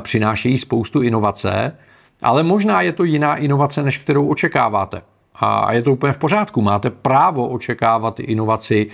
přinášejí 0.00 0.58
spoustu 0.58 1.02
inovace, 1.02 1.76
ale 2.22 2.42
možná 2.42 2.82
je 2.82 2.92
to 2.92 3.04
jiná 3.04 3.36
inovace, 3.36 3.82
než 3.82 3.98
kterou 3.98 4.28
očekáváte. 4.28 5.02
A 5.34 5.72
je 5.72 5.82
to 5.82 5.92
úplně 5.92 6.12
v 6.12 6.18
pořádku. 6.18 6.62
Máte 6.62 6.90
právo 6.90 7.48
očekávat 7.48 8.20
inovaci 8.20 8.86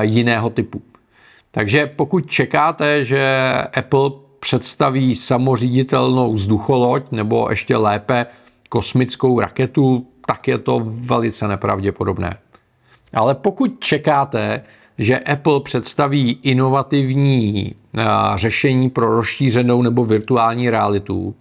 jiného 0.00 0.50
typu. 0.50 0.82
Takže 1.50 1.86
pokud 1.86 2.30
čekáte, 2.30 3.04
že 3.04 3.52
Apple 3.78 4.10
představí 4.40 5.14
samoříditelnou 5.14 6.32
vzducholoď 6.32 7.04
nebo 7.10 7.46
ještě 7.50 7.76
lépe 7.76 8.26
kosmickou 8.68 9.40
raketu, 9.40 10.06
tak 10.26 10.48
je 10.48 10.58
to 10.58 10.82
velice 10.84 11.48
nepravděpodobné. 11.48 12.38
Ale 13.14 13.34
pokud 13.34 13.80
čekáte, 13.80 14.62
že 14.98 15.18
Apple 15.18 15.60
představí 15.60 16.38
inovativní 16.42 17.74
řešení 18.34 18.90
pro 18.90 19.16
rozšířenou 19.16 19.82
nebo 19.82 20.04
virtuální 20.04 20.70
realitu, 20.70 21.34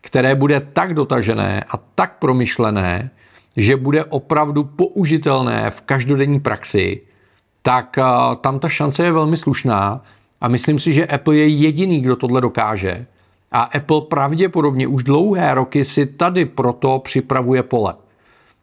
které 0.00 0.34
bude 0.34 0.60
tak 0.72 0.94
dotažené 0.94 1.64
a 1.70 1.76
tak 1.94 2.18
promyšlené, 2.18 3.10
že 3.56 3.76
bude 3.76 4.04
opravdu 4.04 4.64
použitelné 4.64 5.70
v 5.70 5.80
každodenní 5.80 6.40
praxi, 6.40 7.00
tak 7.62 7.98
tam 8.40 8.58
ta 8.58 8.68
šance 8.68 9.04
je 9.04 9.12
velmi 9.12 9.36
slušná 9.36 10.04
a 10.40 10.48
myslím 10.48 10.78
si, 10.78 10.92
že 10.92 11.06
Apple 11.06 11.36
je 11.36 11.46
jediný, 11.46 12.00
kdo 12.00 12.16
tohle 12.16 12.40
dokáže. 12.40 13.06
A 13.52 13.62
Apple 13.62 14.00
pravděpodobně 14.00 14.86
už 14.86 15.02
dlouhé 15.02 15.54
roky 15.54 15.84
si 15.84 16.06
tady 16.06 16.44
proto 16.44 16.98
připravuje 16.98 17.62
pole. 17.62 17.94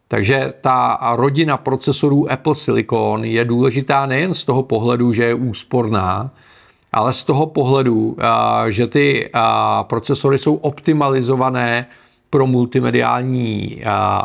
Takže 0.07 0.53
ta 0.61 0.99
rodina 1.15 1.57
procesorů 1.57 2.31
Apple 2.31 2.55
Silicon 2.55 3.25
je 3.25 3.45
důležitá 3.45 4.05
nejen 4.05 4.33
z 4.33 4.45
toho 4.45 4.63
pohledu, 4.63 5.13
že 5.13 5.23
je 5.23 5.33
úsporná, 5.33 6.31
ale 6.93 7.13
z 7.13 7.23
toho 7.23 7.45
pohledu, 7.45 8.17
že 8.69 8.87
ty 8.87 9.29
procesory 9.81 10.37
jsou 10.37 10.55
optimalizované 10.55 11.87
pro 12.29 12.47
multimediální 12.47 13.81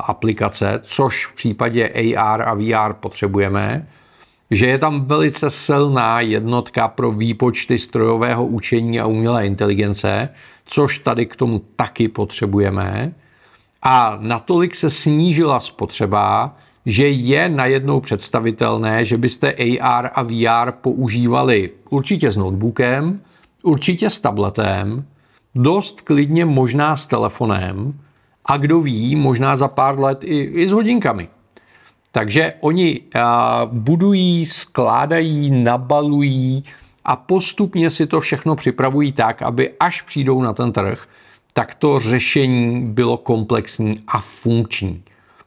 aplikace, 0.07 0.81
což 0.83 1.27
v 1.27 1.35
případě 1.35 1.89
AR 2.17 2.49
a 2.49 2.55
VR 2.55 2.93
potřebujeme, 2.93 3.89
že 4.51 4.67
je 4.67 4.79
tam 4.79 5.05
velice 5.05 5.51
silná 5.51 6.21
jednotka 6.21 6.89
pro 6.89 7.13
výpočty 7.13 7.79
strojového 7.79 8.47
učení 8.47 9.01
a 9.01 9.07
umělé 9.07 9.47
inteligence, 9.47 10.29
což 10.65 10.99
tady 10.99 11.27
k 11.27 11.37
tomu 11.37 11.63
taky 11.77 12.09
potřebujeme. 12.09 13.15
A 13.83 14.19
natolik 14.21 14.75
se 14.75 14.91
snížila 14.91 15.61
spotřeba, 15.61 16.57
že 16.87 17.09
je 17.09 17.49
najednou 17.49 18.01
představitelné, 18.01 19.05
že 19.05 19.19
byste 19.19 19.55
AR 19.81 20.11
a 20.15 20.23
VR 20.23 20.73
používali 20.73 21.71
určitě 21.91 22.31
s 22.31 22.37
notebookem, 22.37 23.21
určitě 23.63 24.11
s 24.11 24.21
tabletem, 24.21 25.05
dost 25.55 26.01
klidně 26.01 26.45
možná 26.45 26.97
s 26.97 27.07
telefonem 27.07 28.01
a 28.47 28.57
kdo 28.57 28.81
ví, 28.81 29.17
možná 29.17 29.57
za 29.57 29.69
pár 29.69 29.99
let 29.99 30.25
i, 30.25 30.41
i 30.41 30.69
s 30.69 30.73
hodinkami. 30.73 31.29
Takže 32.13 32.55
oni 32.61 33.01
budují, 33.67 34.47
skládají, 34.47 35.51
nabalují 35.51 36.65
a 37.05 37.17
postupně 37.17 37.91
si 37.91 38.07
to 38.07 38.21
všechno 38.21 38.57
připravují 38.57 39.13
tak, 39.13 39.43
aby 39.43 39.71
až 39.81 40.03
přijdou 40.03 40.43
na 40.43 40.53
ten 40.53 40.73
trh, 40.73 41.07
tak 41.53 41.75
to 41.75 41.99
řešení 41.99 42.87
bylo 42.87 43.17
komplexní 43.17 44.01
a 44.09 44.21
funkční. 44.21 45.03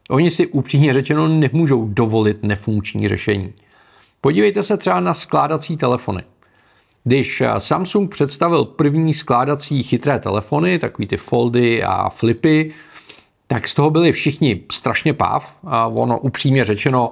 Oni 0.10 0.32
si 0.32 0.48
upřímně 0.48 0.94
řečeno 0.94 1.28
nemůžou 1.28 1.88
dovolit 1.88 2.44
nefunkční 2.44 3.08
řešení. 3.08 3.54
Podívejte 4.22 4.64
se 4.64 4.78
třeba 4.78 5.00
na 5.00 5.14
skládací 5.14 5.78
telefony. 5.78 6.24
Když 7.04 7.44
Samsung 7.58 8.12
představil 8.12 8.66
první 8.66 9.14
skládací 9.14 9.84
chytré 9.84 10.20
telefony, 10.20 10.80
takový 10.80 11.08
ty 11.08 11.18
foldy 11.18 11.84
a 11.84 12.10
flipy, 12.10 12.74
tak 13.48 13.68
z 13.68 13.74
toho 13.74 13.90
byli 13.90 14.12
všichni 14.12 14.62
strašně 14.72 15.14
páv. 15.14 15.58
A 15.64 15.88
ono 15.88 16.20
upřímně 16.20 16.66
řečeno, 16.66 17.12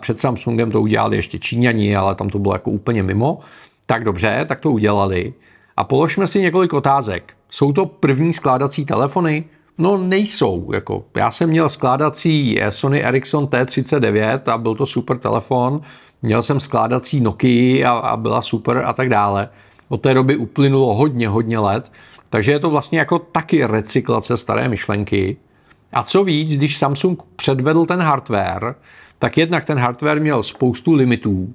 před 0.00 0.18
Samsungem 0.18 0.70
to 0.70 0.80
udělali 0.80 1.16
ještě 1.16 1.38
Číňani, 1.38 1.96
ale 1.96 2.14
tam 2.14 2.28
to 2.28 2.38
bylo 2.38 2.54
jako 2.54 2.70
úplně 2.70 3.02
mimo. 3.02 3.40
Tak 3.86 4.04
dobře, 4.04 4.44
tak 4.48 4.60
to 4.60 4.70
udělali. 4.70 5.34
A 5.76 5.84
položme 5.84 6.26
si 6.26 6.40
několik 6.40 6.72
otázek. 6.72 7.34
Jsou 7.54 7.72
to 7.72 7.86
první 7.86 8.32
skládací 8.32 8.84
telefony? 8.84 9.44
No 9.78 9.96
nejsou. 9.96 10.72
Jako, 10.72 11.04
já 11.16 11.30
jsem 11.30 11.50
měl 11.50 11.68
skládací 11.68 12.58
Sony 12.68 13.04
Ericsson 13.04 13.44
T39 13.44 14.40
a 14.52 14.58
byl 14.58 14.74
to 14.74 14.86
super 14.86 15.18
telefon. 15.18 15.80
Měl 16.22 16.42
jsem 16.42 16.60
skládací 16.60 17.20
Nokia 17.20 17.92
a, 17.92 17.98
a 17.98 18.16
byla 18.16 18.42
super 18.42 18.82
a 18.86 18.92
tak 18.92 19.08
dále. 19.08 19.48
Od 19.88 20.00
té 20.00 20.14
doby 20.14 20.36
uplynulo 20.36 20.94
hodně, 20.94 21.28
hodně 21.28 21.58
let. 21.58 21.92
Takže 22.30 22.52
je 22.52 22.58
to 22.58 22.70
vlastně 22.70 22.98
jako 22.98 23.18
taky 23.18 23.64
recyklace 23.64 24.36
staré 24.36 24.68
myšlenky. 24.68 25.36
A 25.92 26.02
co 26.02 26.24
víc, 26.24 26.56
když 26.56 26.78
Samsung 26.78 27.22
předvedl 27.36 27.86
ten 27.86 28.00
hardware, 28.00 28.74
tak 29.18 29.38
jednak 29.38 29.64
ten 29.64 29.78
hardware 29.78 30.20
měl 30.20 30.42
spoustu 30.42 30.92
limitů 30.92 31.54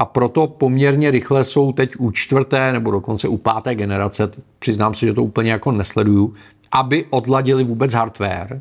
a 0.00 0.04
proto 0.04 0.46
poměrně 0.46 1.10
rychle 1.10 1.44
jsou 1.44 1.72
teď 1.72 1.92
u 1.98 2.10
čtvrté 2.10 2.72
nebo 2.72 2.90
dokonce 2.90 3.28
u 3.28 3.36
páté 3.36 3.74
generace, 3.74 4.30
přiznám 4.58 4.94
se, 4.94 5.06
že 5.06 5.14
to 5.14 5.22
úplně 5.22 5.52
jako 5.52 5.72
nesleduju, 5.72 6.34
aby 6.72 7.04
odladili 7.10 7.64
vůbec 7.64 7.92
hardware. 7.92 8.60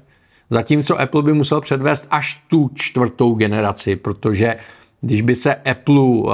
Zatímco 0.50 1.02
Apple 1.02 1.24
by 1.24 1.34
musel 1.34 1.62
předvést 1.62 2.08
až 2.12 2.44
tu 2.48 2.70
čtvrtou 2.74 3.34
generaci, 3.34 3.96
protože 3.96 4.56
když 5.02 5.22
by 5.22 5.36
se 5.36 5.56
Apple 5.56 6.00
uh, 6.00 6.30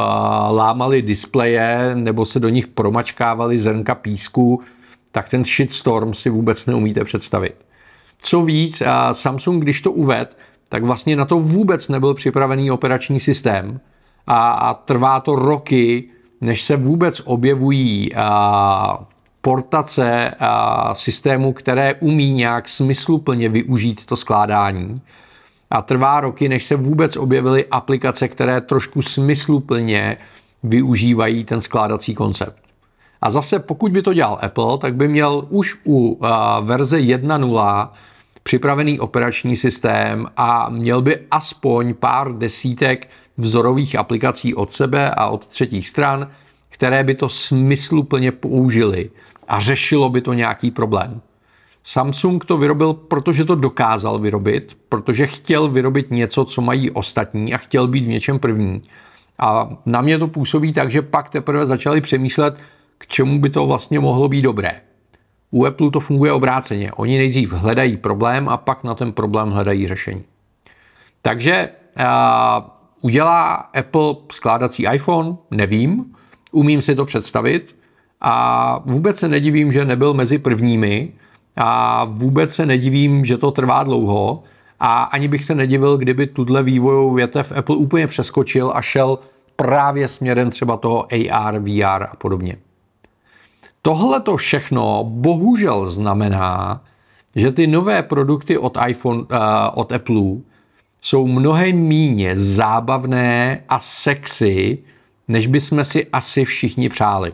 lámali 0.50 1.02
displeje 1.02 1.92
nebo 1.96 2.26
se 2.26 2.40
do 2.40 2.50
nich 2.50 2.68
promačkávali 2.68 3.60
zrnka 3.60 3.96
písku, 3.96 4.62
tak 5.12 5.30
ten 5.30 5.46
shitstorm 5.46 6.14
si 6.14 6.30
vůbec 6.30 6.66
neumíte 6.66 7.04
představit. 7.04 7.56
Co 8.22 8.42
víc, 8.42 8.84
Samsung, 9.12 9.64
když 9.64 9.82
to 9.82 9.92
uved, 9.92 10.38
tak 10.70 10.84
vlastně 10.84 11.16
na 11.16 11.26
to 11.26 11.40
vůbec 11.40 11.90
nebyl 11.90 12.14
připravený 12.14 12.72
operační 12.72 13.20
systém 13.20 13.80
a, 14.28 14.52
a 14.52 14.74
trvá 14.74 15.20
to 15.20 15.36
roky, 15.36 16.04
než 16.42 16.62
se 16.64 16.76
vůbec 16.76 17.22
objevují 17.26 18.16
a, 18.16 19.00
portace 19.42 20.32
a, 20.40 20.96
systému, 20.96 21.54
které 21.54 21.94
umí 21.94 22.34
nějak 22.34 22.68
smysluplně 22.68 23.50
využít 23.50 24.06
to 24.06 24.16
skládání. 24.16 24.96
A 25.72 25.82
trvá 25.82 26.22
roky, 26.22 26.50
než 26.50 26.64
se 26.64 26.76
vůbec 26.76 27.18
objevily 27.18 27.66
aplikace, 27.72 28.28
které 28.28 28.62
trošku 28.62 29.02
smysluplně 29.02 30.18
využívají 30.64 31.44
ten 31.44 31.62
skládací 31.62 32.16
koncept. 32.16 32.58
A 33.22 33.30
zase, 33.30 33.60
pokud 33.60 33.92
by 33.92 34.02
to 34.02 34.14
dělal 34.14 34.40
Apple, 34.42 34.78
tak 34.78 34.96
by 34.96 35.08
měl 35.08 35.48
už 35.50 35.76
u 35.86 36.20
verze 36.62 36.98
1.0 36.98 37.90
připravený 38.44 39.00
operační 39.00 39.56
systém 39.56 40.28
a 40.38 40.70
měl 40.70 41.02
by 41.02 41.20
aspoň 41.32 41.94
pár 41.94 42.34
desítek 42.34 43.08
vzorových 43.38 43.96
aplikací 43.96 44.56
od 44.56 44.72
sebe 44.72 45.12
a 45.12 45.28
od 45.28 45.48
třetích 45.48 45.90
stran, 45.90 46.32
které 46.70 47.04
by 47.04 47.16
to 47.16 47.30
smysluplně 47.30 48.32
použili 48.32 49.10
a 49.48 49.60
řešilo 49.60 50.10
by 50.10 50.22
to 50.22 50.34
nějaký 50.34 50.72
problém. 50.72 51.22
Samsung 51.84 52.46
to 52.46 52.58
vyrobil, 52.58 52.94
protože 52.94 53.46
to 53.46 53.56
dokázal 53.56 54.20
vyrobit, 54.20 54.78
protože 54.90 55.28
chtěl 55.28 55.68
vyrobit 55.68 56.12
něco, 56.12 56.46
co 56.46 56.62
mají 56.62 56.92
ostatní 56.92 57.54
a 57.54 57.58
chtěl 57.58 57.88
být 57.88 58.06
v 58.06 58.08
něčem 58.08 58.40
první. 58.40 58.82
A 59.40 59.70
na 59.86 60.02
mě 60.02 60.20
to 60.20 60.28
působí 60.28 60.74
tak, 60.74 60.92
že 60.92 61.02
pak 61.02 61.30
teprve 61.30 61.66
začali 61.66 62.02
přemýšlet, 62.02 62.58
k 62.98 63.08
čemu 63.08 63.40
by 63.40 63.50
to 63.50 63.66
vlastně 63.66 64.00
mohlo 64.00 64.28
být 64.28 64.42
dobré. 64.42 64.82
U 65.52 65.66
Apple 65.66 65.92
to 65.92 66.00
funguje 66.00 66.32
obráceně. 66.32 66.92
Oni 66.92 67.18
nejdřív 67.18 67.54
hledají 67.54 67.98
problém 67.98 68.50
a 68.50 68.58
pak 68.58 68.84
na 68.84 68.96
ten 68.96 69.12
problém 69.12 69.50
hledají 69.50 69.88
řešení. 69.88 70.24
Takže 71.22 71.70
udělá 73.06 73.54
Apple 73.54 74.16
skládací 74.32 74.86
iPhone? 74.94 75.36
Nevím. 75.52 76.06
Umím 76.52 76.82
si 76.82 76.96
to 76.96 77.06
představit. 77.06 77.76
A 78.22 78.82
vůbec 78.86 79.18
se 79.18 79.28
nedivím, 79.28 79.72
že 79.72 79.86
nebyl 79.86 80.14
mezi 80.14 80.38
prvními. 80.38 81.14
A 81.56 82.04
vůbec 82.06 82.56
se 82.56 82.66
nedivím, 82.66 83.26
že 83.26 83.38
to 83.38 83.52
trvá 83.52 83.84
dlouho. 83.84 84.44
A 84.80 85.04
ani 85.04 85.28
bych 85.28 85.44
se 85.44 85.56
nedivil, 85.56 85.98
kdyby 85.98 86.28
tuhle 86.28 86.64
vývojovou 86.64 87.14
větev 87.14 87.52
Apple 87.52 87.76
úplně 87.76 88.08
přeskočil 88.08 88.72
a 88.76 88.82
šel 88.82 89.20
právě 89.56 90.08
směrem 90.08 90.50
třeba 90.50 90.78
toho 90.78 91.08
AR, 91.32 91.60
VR 91.60 92.04
a 92.04 92.16
podobně. 92.18 92.58
Tohle 93.82 94.22
to 94.22 94.38
všechno 94.38 95.04
bohužel 95.04 95.86
znamená, 95.86 96.82
že 97.36 97.52
ty 97.52 97.68
nové 97.68 98.04
produkty 98.04 98.58
od 98.58 98.78
iPhone, 98.88 99.20
uh, 99.20 99.28
od 99.74 99.92
Apple 99.92 100.42
jsou 101.06 101.28
mnohem 101.28 101.76
míně 101.76 102.32
zábavné 102.36 103.64
a 103.70 103.80
sexy, 103.80 104.78
než 105.28 105.48
bychom 105.48 105.84
si 105.84 106.08
asi 106.14 106.46
všichni 106.46 106.90
přáli. 106.90 107.34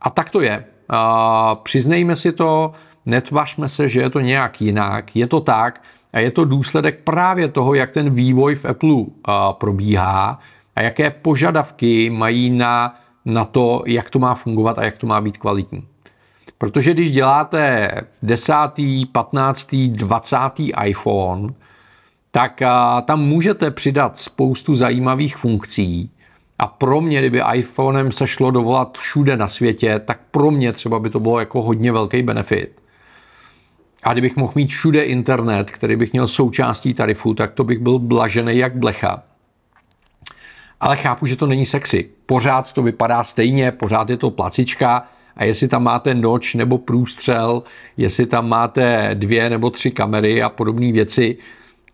A 0.00 0.10
tak 0.10 0.30
to 0.30 0.40
je. 0.40 0.64
Uh, 0.92 1.54
přiznejme 1.62 2.16
si 2.16 2.32
to, 2.32 2.72
netvařme 3.06 3.68
se, 3.68 3.88
že 3.88 4.00
je 4.00 4.10
to 4.10 4.20
nějak 4.20 4.60
jinak. 4.60 5.16
Je 5.16 5.26
to 5.26 5.40
tak 5.40 5.82
a 6.12 6.20
je 6.20 6.30
to 6.30 6.44
důsledek 6.44 7.00
právě 7.04 7.48
toho, 7.48 7.74
jak 7.74 7.90
ten 7.90 8.10
vývoj 8.10 8.54
v 8.54 8.64
Apple 8.64 9.04
probíhá 9.52 10.38
a 10.76 10.82
jaké 10.82 11.10
požadavky 11.10 12.10
mají 12.10 12.50
na 12.50 13.00
na 13.24 13.44
to, 13.44 13.82
jak 13.86 14.10
to 14.10 14.18
má 14.18 14.34
fungovat 14.34 14.78
a 14.78 14.84
jak 14.84 14.98
to 14.98 15.06
má 15.06 15.20
být 15.20 15.36
kvalitní. 15.36 15.86
Protože 16.58 16.94
když 16.94 17.10
děláte 17.10 17.90
10., 18.22 18.52
15., 19.12 19.74
20. 19.74 20.38
iPhone, 20.84 21.54
tak 22.34 22.60
tam 23.04 23.22
můžete 23.22 23.70
přidat 23.70 24.18
spoustu 24.18 24.74
zajímavých 24.74 25.36
funkcí. 25.36 26.10
A 26.58 26.66
pro 26.66 27.00
mě, 27.00 27.18
kdyby 27.18 27.42
iPhonem 27.54 28.12
se 28.12 28.26
šlo 28.26 28.50
dovolat 28.50 28.98
všude 28.98 29.36
na 29.36 29.48
světě, 29.48 30.00
tak 30.04 30.20
pro 30.30 30.50
mě 30.50 30.72
třeba 30.72 30.98
by 30.98 31.10
to 31.10 31.20
bylo 31.20 31.40
jako 31.40 31.62
hodně 31.62 31.92
velký 31.92 32.22
benefit. 32.22 32.82
A 34.02 34.12
kdybych 34.12 34.36
mohl 34.36 34.52
mít 34.56 34.68
všude 34.68 35.02
internet, 35.02 35.70
který 35.70 35.96
bych 35.96 36.12
měl 36.12 36.26
součástí 36.26 36.94
tarifu, 36.94 37.34
tak 37.34 37.52
to 37.52 37.64
bych 37.64 37.78
byl 37.78 37.98
blažený 37.98 38.56
jak 38.58 38.76
blecha 38.76 39.22
ale 40.84 40.96
chápu, 40.96 41.26
že 41.26 41.36
to 41.36 41.46
není 41.46 41.66
sexy. 41.66 42.08
Pořád 42.26 42.72
to 42.72 42.82
vypadá 42.82 43.24
stejně, 43.24 43.72
pořád 43.72 44.10
je 44.10 44.16
to 44.16 44.30
placička 44.30 45.08
a 45.36 45.44
jestli 45.44 45.68
tam 45.68 45.82
máte 45.82 46.14
noč 46.14 46.54
nebo 46.54 46.78
průstřel, 46.78 47.62
jestli 47.96 48.26
tam 48.26 48.48
máte 48.48 49.10
dvě 49.14 49.50
nebo 49.50 49.70
tři 49.70 49.90
kamery 49.90 50.42
a 50.42 50.48
podobné 50.48 50.92
věci, 50.92 51.36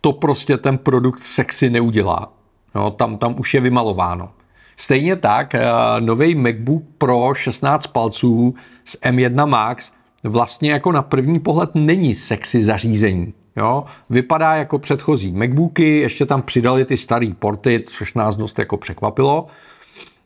to 0.00 0.12
prostě 0.12 0.56
ten 0.56 0.78
produkt 0.78 1.18
sexy 1.18 1.70
neudělá. 1.70 2.32
No, 2.74 2.90
tam, 2.90 3.18
tam 3.18 3.34
už 3.38 3.54
je 3.54 3.60
vymalováno. 3.60 4.30
Stejně 4.76 5.16
tak, 5.16 5.54
uh, 5.54 6.06
nový 6.06 6.34
MacBook 6.34 6.82
Pro 6.98 7.34
16 7.34 7.86
palců 7.86 8.54
s 8.84 8.98
M1 9.00 9.46
Max 9.46 9.92
vlastně 10.24 10.72
jako 10.72 10.92
na 10.92 11.02
první 11.02 11.40
pohled 11.40 11.70
není 11.74 12.14
sexy 12.14 12.62
zařízení. 12.62 13.34
Jo? 13.56 13.84
Vypadá 14.10 14.54
jako 14.54 14.78
předchozí 14.78 15.32
MacBooky, 15.32 15.98
ještě 15.98 16.26
tam 16.26 16.42
přidali 16.42 16.84
ty 16.84 16.96
staré 16.96 17.32
porty, 17.38 17.82
což 17.86 18.14
nás 18.14 18.36
dost 18.36 18.58
jako 18.58 18.76
překvapilo. 18.76 19.46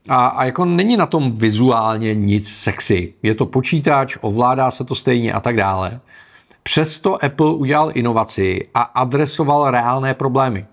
A, 0.08 0.26
a 0.26 0.44
jako 0.44 0.64
není 0.64 0.96
na 0.96 1.06
tom 1.06 1.32
vizuálně 1.32 2.14
nic 2.14 2.48
sexy. 2.48 3.14
Je 3.22 3.34
to 3.34 3.46
počítač, 3.46 4.16
ovládá 4.20 4.70
se 4.70 4.84
to 4.84 4.94
stejně 4.94 5.32
a 5.32 5.40
tak 5.40 5.56
dále. 5.56 6.00
Přesto 6.66 7.24
Apple 7.24 7.54
udělal 7.54 7.90
inovaci 7.94 8.68
a 8.74 8.82
adresoval 8.82 9.70
reálné 9.70 10.14
problémy. 10.14 10.66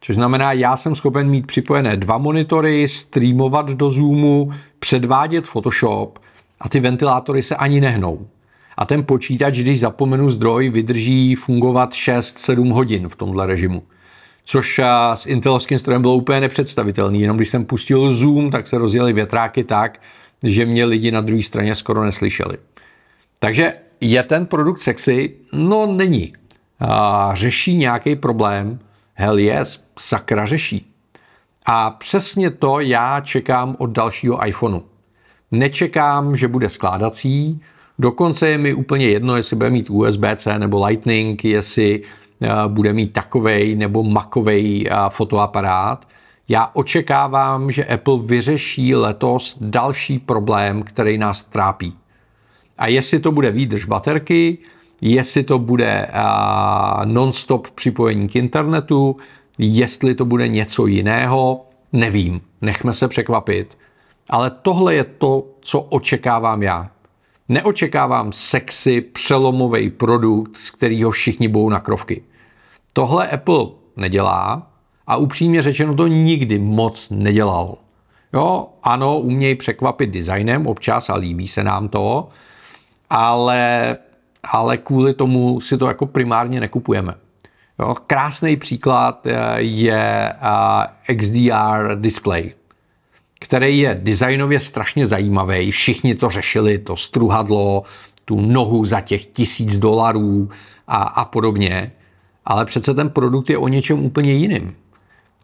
Což 0.00 0.14
znamená, 0.14 0.52
já 0.52 0.76
jsem 0.76 0.94
schopen 0.94 1.28
mít 1.28 1.46
připojené 1.46 1.96
dva 1.96 2.18
monitory, 2.18 2.88
streamovat 2.88 3.66
do 3.70 3.90
Zoomu, 3.90 4.52
předvádět 4.78 5.46
Photoshop 5.46 6.18
a 6.60 6.68
ty 6.68 6.80
ventilátory 6.80 7.42
se 7.42 7.56
ani 7.56 7.80
nehnou. 7.80 8.28
A 8.76 8.84
ten 8.84 9.04
počítač, 9.04 9.58
když 9.58 9.80
zapomenu 9.80 10.30
zdroj, 10.30 10.68
vydrží 10.68 11.34
fungovat 11.34 11.92
6-7 11.92 12.72
hodin 12.72 13.08
v 13.08 13.16
tomhle 13.16 13.46
režimu. 13.46 13.82
Což 14.44 14.80
s 15.14 15.26
intelovským 15.26 15.78
strojem 15.78 16.02
bylo 16.02 16.14
úplně 16.14 16.40
nepředstavitelný. 16.40 17.20
Jenom 17.20 17.36
když 17.36 17.48
jsem 17.48 17.64
pustil 17.64 18.14
Zoom, 18.14 18.50
tak 18.50 18.66
se 18.66 18.78
rozjeli 18.78 19.12
větráky 19.12 19.64
tak, 19.64 20.00
že 20.44 20.66
mě 20.66 20.84
lidi 20.84 21.10
na 21.10 21.20
druhé 21.20 21.42
straně 21.42 21.74
skoro 21.74 22.04
neslyšeli. 22.04 22.58
Takže 23.38 23.72
je 24.00 24.22
ten 24.22 24.46
produkt 24.46 24.78
sexy? 24.78 25.34
No 25.52 25.86
není. 25.86 26.32
A 26.80 27.30
řeší 27.34 27.76
nějaký 27.76 28.16
problém? 28.16 28.78
Hell 29.14 29.38
yes, 29.38 29.80
sakra 29.98 30.46
řeší. 30.46 30.92
A 31.66 31.90
přesně 31.90 32.50
to 32.50 32.80
já 32.80 33.20
čekám 33.20 33.76
od 33.78 33.90
dalšího 33.90 34.46
iPhoneu. 34.46 34.80
Nečekám, 35.50 36.36
že 36.36 36.48
bude 36.48 36.68
skládací, 36.68 37.60
dokonce 37.98 38.48
je 38.48 38.58
mi 38.58 38.74
úplně 38.74 39.06
jedno, 39.06 39.36
jestli 39.36 39.56
bude 39.56 39.70
mít 39.70 39.90
USB-C 39.90 40.58
nebo 40.58 40.86
Lightning, 40.86 41.44
jestli 41.44 42.02
eh, 42.42 42.48
bude 42.68 42.92
mít 42.92 43.12
takovej 43.12 43.76
nebo 43.76 44.02
makovej 44.02 44.88
eh, 44.90 44.94
fotoaparát. 45.08 46.08
Já 46.48 46.70
očekávám, 46.72 47.70
že 47.70 47.84
Apple 47.84 48.18
vyřeší 48.26 48.94
letos 48.94 49.56
další 49.60 50.18
problém, 50.18 50.82
který 50.82 51.18
nás 51.18 51.44
trápí. 51.44 51.96
A 52.78 52.86
jestli 52.86 53.20
to 53.20 53.32
bude 53.32 53.50
výdrž 53.50 53.84
baterky, 53.84 54.58
jestli 55.00 55.42
to 55.42 55.58
bude 55.58 56.06
non-stop 57.04 57.70
připojení 57.70 58.28
k 58.28 58.36
internetu, 58.36 59.16
jestli 59.58 60.14
to 60.14 60.24
bude 60.24 60.48
něco 60.48 60.86
jiného, 60.86 61.66
nevím. 61.92 62.40
Nechme 62.60 62.92
se 62.92 63.08
překvapit. 63.08 63.78
Ale 64.30 64.50
tohle 64.50 64.94
je 64.94 65.04
to, 65.04 65.46
co 65.60 65.80
očekávám 65.80 66.62
já. 66.62 66.90
Neočekávám 67.48 68.32
sexy, 68.32 69.00
přelomový 69.00 69.90
produkt, 69.90 70.56
z 70.56 70.70
kterého 70.70 71.10
všichni 71.10 71.48
budou 71.48 71.68
na 71.68 71.80
krovky. 71.80 72.22
Tohle 72.92 73.28
Apple 73.28 73.66
nedělá 73.96 74.70
a 75.06 75.16
upřímně 75.16 75.62
řečeno 75.62 75.94
to 75.94 76.06
nikdy 76.06 76.58
moc 76.58 77.10
nedělal. 77.10 77.76
Jo, 78.32 78.66
ano, 78.82 79.20
umějí 79.20 79.54
překvapit 79.54 80.10
designem 80.10 80.66
občas 80.66 81.10
a 81.10 81.14
líbí 81.14 81.48
se 81.48 81.64
nám 81.64 81.88
to, 81.88 82.28
ale, 83.10 83.96
ale 84.52 84.76
kvůli 84.76 85.14
tomu 85.14 85.60
si 85.60 85.78
to 85.78 85.88
jako 85.88 86.06
primárně 86.06 86.60
nekupujeme. 86.60 87.14
Jo, 87.78 87.96
krásný 88.06 88.56
příklad 88.56 89.26
eh, 89.26 89.60
je 89.60 90.32
eh, 91.08 91.14
XDR 91.14 91.94
display 91.94 92.52
který 93.40 93.78
je 93.78 94.00
designově 94.02 94.60
strašně 94.60 95.06
zajímavý. 95.06 95.70
Všichni 95.70 96.14
to 96.14 96.28
řešili, 96.28 96.78
to 96.78 96.96
struhadlo, 96.96 97.82
tu 98.24 98.40
nohu 98.40 98.84
za 98.84 99.00
těch 99.00 99.26
tisíc 99.26 99.78
dolarů 99.78 100.48
a, 100.88 100.96
a 100.96 101.24
podobně. 101.24 101.92
Ale 102.44 102.64
přece 102.64 102.94
ten 102.94 103.10
produkt 103.10 103.50
je 103.50 103.58
o 103.58 103.68
něčem 103.68 104.04
úplně 104.04 104.32
jiným. 104.32 104.76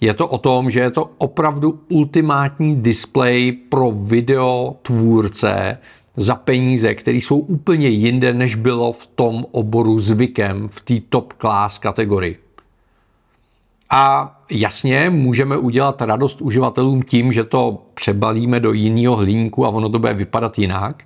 Je 0.00 0.14
to 0.14 0.28
o 0.28 0.38
tom, 0.38 0.70
že 0.70 0.80
je 0.80 0.90
to 0.90 1.10
opravdu 1.18 1.80
ultimátní 1.88 2.76
display 2.76 3.52
pro 3.52 3.90
video 3.90 4.76
tvůrce 4.82 5.78
za 6.16 6.34
peníze, 6.34 6.94
které 6.94 7.18
jsou 7.18 7.38
úplně 7.38 7.88
jinde, 7.88 8.32
než 8.32 8.54
bylo 8.54 8.92
v 8.92 9.06
tom 9.06 9.46
oboru 9.50 9.98
zvykem 9.98 10.68
v 10.68 10.80
té 10.80 10.94
top 11.08 11.32
class 11.32 11.78
kategorii. 11.78 12.38
A 13.90 14.34
jasně, 14.50 15.10
můžeme 15.10 15.56
udělat 15.56 16.02
radost 16.02 16.42
uživatelům 16.42 17.02
tím, 17.02 17.32
že 17.32 17.44
to 17.44 17.82
přebalíme 17.94 18.60
do 18.60 18.72
jiného 18.72 19.16
hliníku 19.16 19.66
a 19.66 19.68
ono 19.68 19.88
to 19.88 19.98
bude 19.98 20.14
vypadat 20.14 20.58
jinak. 20.58 21.04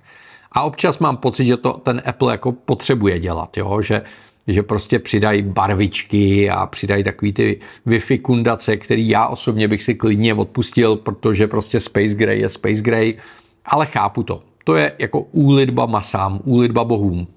A 0.51 0.61
občas 0.63 0.99
mám 0.99 1.17
pocit, 1.17 1.45
že 1.45 1.57
to 1.57 1.73
ten 1.73 2.01
Apple 2.05 2.31
jako 2.31 2.51
potřebuje 2.51 3.19
dělat, 3.19 3.57
jo? 3.57 3.81
Že, 3.81 4.01
že 4.47 4.63
prostě 4.63 4.99
přidají 4.99 5.41
barvičky 5.41 6.49
a 6.49 6.65
přidají 6.65 7.03
takový 7.03 7.33
ty 7.33 7.59
Wi-Fi 7.87 8.21
kundace, 8.21 8.77
který 8.77 9.09
já 9.09 9.27
osobně 9.27 9.67
bych 9.67 9.83
si 9.83 9.95
klidně 9.95 10.33
odpustil, 10.33 10.95
protože 10.95 11.47
prostě 11.47 11.79
Space 11.79 12.15
Gray 12.15 12.39
je 12.39 12.49
Space 12.49 12.81
Gray, 12.81 13.17
ale 13.65 13.85
chápu 13.85 14.23
to. 14.23 14.48
To 14.69 14.75
je 14.75 14.91
jako 14.99 15.21
úlitba 15.21 15.85
masám, 15.85 16.39
úlitba 16.43 16.83
bohům. 16.83 17.27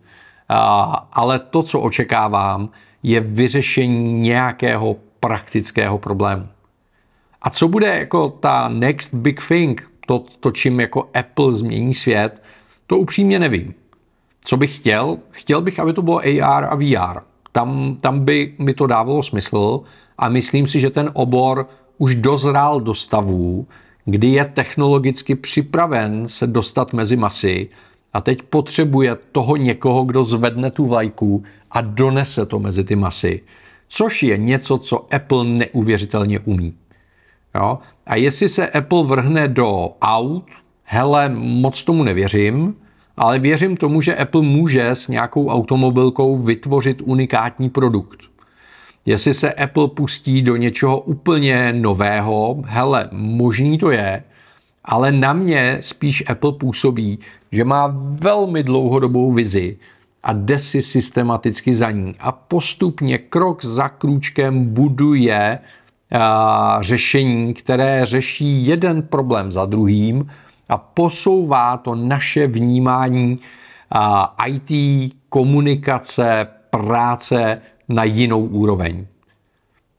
A, 0.49 0.83
ale 1.13 1.39
to, 1.39 1.63
co 1.63 1.81
očekávám, 1.81 2.69
je 3.03 3.21
vyřešení 3.21 4.13
nějakého 4.13 4.97
praktického 5.21 5.99
problému. 5.99 6.47
A 7.43 7.51
co 7.51 7.69
bude 7.69 7.87
jako 7.87 8.29
ta 8.29 8.69
next 8.69 9.15
big 9.15 9.41
thing, 9.49 9.91
to, 10.07 10.25
to 10.41 10.51
čím 10.51 10.81
jako 10.81 11.09
Apple 11.15 11.53
změní 11.53 11.95
svět, 11.95 12.43
to 12.87 12.97
upřímně 12.97 13.39
nevím. 13.39 13.75
Co 14.45 14.57
bych 14.57 14.77
chtěl? 14.77 15.19
Chtěl 15.31 15.61
bych, 15.61 15.81
aby 15.81 15.93
to 15.93 16.03
bylo 16.03 16.19
AR 16.19 16.65
a 16.65 16.75
VR. 16.75 17.21
Tam, 17.53 17.97
tam 18.01 18.25
by 18.25 18.55
mi 18.59 18.75
to 18.75 18.87
dávalo 18.87 19.23
smysl 19.23 19.81
a 20.19 20.29
myslím 20.29 20.67
si, 20.67 20.81
že 20.81 20.91
ten 20.91 21.11
obor 21.15 21.69
už 21.99 22.15
dozrál 22.15 22.81
do 22.81 22.95
stavu, 22.95 23.67
kdy 24.05 24.29
je 24.29 24.45
technologicky 24.45 25.35
připraven 25.35 26.29
se 26.29 26.47
dostat 26.47 26.93
mezi 26.93 27.17
masy 27.17 27.69
a 28.13 28.21
teď 28.21 28.43
potřebuje 28.43 29.17
toho 29.33 29.57
někoho, 29.57 30.05
kdo 30.05 30.25
zvedne 30.25 30.71
tu 30.71 30.87
vlajku 30.87 31.45
a 31.71 31.81
donese 31.81 32.47
to 32.47 32.59
mezi 32.59 32.85
ty 32.85 32.97
masy 32.97 33.41
což 33.95 34.23
je 34.23 34.39
něco, 34.39 34.79
co 34.79 35.15
Apple 35.15 35.45
neuvěřitelně 35.45 36.39
umí. 36.39 36.75
Jo? 37.55 37.79
A 38.07 38.17
jestli 38.17 38.49
se 38.49 38.69
Apple 38.69 39.05
vrhne 39.05 39.49
do 39.49 39.91
aut, 40.03 40.45
hele, 40.85 41.29
moc 41.35 41.85
tomu 41.85 42.03
nevěřím, 42.03 42.75
ale 43.17 43.39
věřím 43.39 43.77
tomu, 43.77 44.01
že 44.01 44.17
Apple 44.17 44.43
může 44.43 44.89
s 44.89 45.09
nějakou 45.09 45.49
automobilkou 45.49 46.37
vytvořit 46.37 47.03
unikátní 47.05 47.71
produkt. 47.71 48.21
Jestli 49.07 49.35
se 49.35 49.53
Apple 49.53 49.89
pustí 49.89 50.43
do 50.43 50.57
něčeho 50.57 51.01
úplně 51.01 51.73
nového, 51.73 52.63
hele, 52.67 53.09
možný 53.13 53.79
to 53.79 53.91
je, 53.91 54.23
ale 54.85 55.13
na 55.13 55.33
mě 55.33 55.79
spíš 55.81 56.25
Apple 56.29 56.53
působí, 56.53 57.19
že 57.53 57.65
má 57.65 57.95
velmi 57.97 58.63
dlouhodobou 58.63 59.33
vizi 59.33 59.77
a 60.23 60.33
jde 60.33 60.59
si 60.59 60.83
systematicky 60.83 61.75
za 61.75 61.91
ní 61.91 62.15
a 62.19 62.33
postupně 62.33 63.19
krok 63.19 63.65
za 63.65 63.89
krůčkem 63.89 64.65
buduje 64.65 65.59
a, 66.13 66.79
řešení, 66.81 67.55
které 67.55 68.07
řeší 68.07 68.67
jeden 68.67 69.03
problém 69.03 69.53
za 69.53 69.67
druhým 69.67 70.31
a 70.69 70.79
posouvá 70.79 71.77
to 71.77 71.95
naše 71.95 72.47
vnímání 72.47 73.39
a, 73.91 74.37
IT, 74.47 74.71
komunikace, 75.29 76.47
práce 76.71 77.61
na 77.95 78.05
jinou 78.05 78.45
úroveň. 78.45 79.07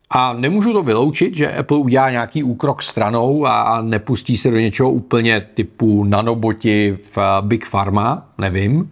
A 0.10 0.34
nemůžu 0.34 0.74
to 0.74 0.84
vyloučit, 0.84 1.36
že 1.36 1.54
Apple 1.54 1.78
udělá 1.78 2.12
nějaký 2.12 2.44
úkrok 2.44 2.82
stranou 2.82 3.46
a 3.46 3.82
nepustí 3.82 4.38
se 4.38 4.52
do 4.52 4.58
něčeho 4.58 4.92
úplně 4.92 5.48
typu 5.54 6.04
nanoboti 6.04 6.98
v 7.16 7.18
Big 7.42 7.70
Pharma, 7.70 8.30
nevím. 8.38 8.92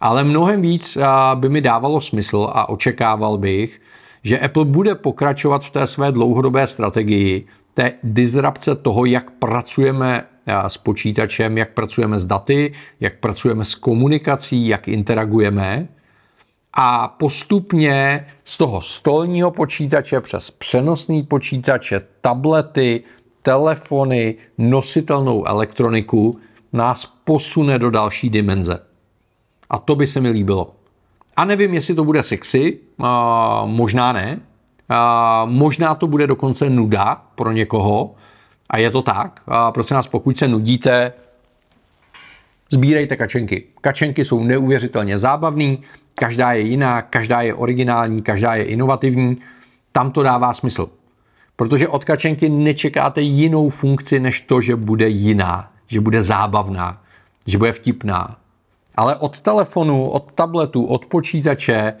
Ale 0.00 0.24
mnohem 0.24 0.62
víc 0.62 0.98
by 1.34 1.48
mi 1.48 1.60
dávalo 1.60 2.00
smysl 2.00 2.50
a 2.52 2.68
očekával 2.68 3.38
bych, 3.38 3.80
že 4.22 4.38
Apple 4.38 4.64
bude 4.64 4.94
pokračovat 4.94 5.64
v 5.64 5.70
té 5.70 5.86
své 5.86 6.12
dlouhodobé 6.12 6.66
strategii, 6.66 7.46
té 7.74 7.92
disrupce 8.02 8.74
toho, 8.74 9.04
jak 9.04 9.30
pracujeme 9.30 10.24
s 10.66 10.76
počítačem, 10.76 11.58
jak 11.58 11.70
pracujeme 11.70 12.18
s 12.18 12.26
daty, 12.26 12.72
jak 13.00 13.18
pracujeme 13.20 13.64
s 13.64 13.74
komunikací, 13.74 14.68
jak 14.68 14.88
interagujeme. 14.88 15.88
A 16.72 17.08
postupně 17.08 18.26
z 18.44 18.58
toho 18.58 18.80
stolního 18.80 19.50
počítače 19.50 20.20
přes 20.20 20.50
přenosný 20.50 21.22
počítače, 21.22 22.00
tablety, 22.20 23.04
telefony, 23.42 24.34
nositelnou 24.58 25.46
elektroniku 25.46 26.38
nás 26.72 27.12
posune 27.24 27.78
do 27.78 27.90
další 27.90 28.30
dimenze. 28.30 28.78
A 29.70 29.78
to 29.78 29.94
by 29.94 30.06
se 30.06 30.20
mi 30.20 30.30
líbilo. 30.30 30.74
A 31.36 31.44
nevím, 31.44 31.74
jestli 31.74 31.94
to 31.94 32.04
bude 32.04 32.22
sexy, 32.22 32.78
a 33.02 33.62
možná 33.66 34.12
ne. 34.12 34.40
A 34.88 35.44
možná 35.44 35.94
to 35.94 36.06
bude 36.06 36.26
dokonce 36.26 36.70
nuda 36.70 37.22
pro 37.34 37.52
někoho. 37.52 38.14
A 38.70 38.78
je 38.78 38.90
to 38.90 39.02
tak. 39.02 39.42
A 39.46 39.72
prosím 39.72 39.96
vás, 39.96 40.06
pokud 40.06 40.36
se 40.36 40.48
nudíte, 40.48 41.12
Sbírejte 42.70 43.16
kačenky. 43.16 43.64
Kačenky 43.80 44.24
jsou 44.24 44.44
neuvěřitelně 44.44 45.18
zábavný, 45.18 45.82
každá 46.18 46.52
je 46.52 46.60
jiná, 46.60 47.02
každá 47.02 47.40
je 47.40 47.54
originální, 47.54 48.22
každá 48.22 48.54
je 48.54 48.64
inovativní. 48.64 49.36
Tam 49.92 50.10
to 50.10 50.22
dává 50.22 50.52
smysl. 50.52 50.88
Protože 51.56 51.88
od 51.88 52.04
kačenky 52.04 52.48
nečekáte 52.48 53.20
jinou 53.20 53.68
funkci, 53.68 54.20
než 54.20 54.40
to, 54.40 54.60
že 54.60 54.76
bude 54.76 55.08
jiná, 55.08 55.72
že 55.86 56.00
bude 56.00 56.22
zábavná, 56.22 57.02
že 57.46 57.58
bude 57.58 57.72
vtipná. 57.72 58.36
Ale 58.96 59.16
od 59.16 59.40
telefonu, 59.40 60.08
od 60.08 60.32
tabletu, 60.32 60.84
od 60.84 61.06
počítače, 61.06 61.94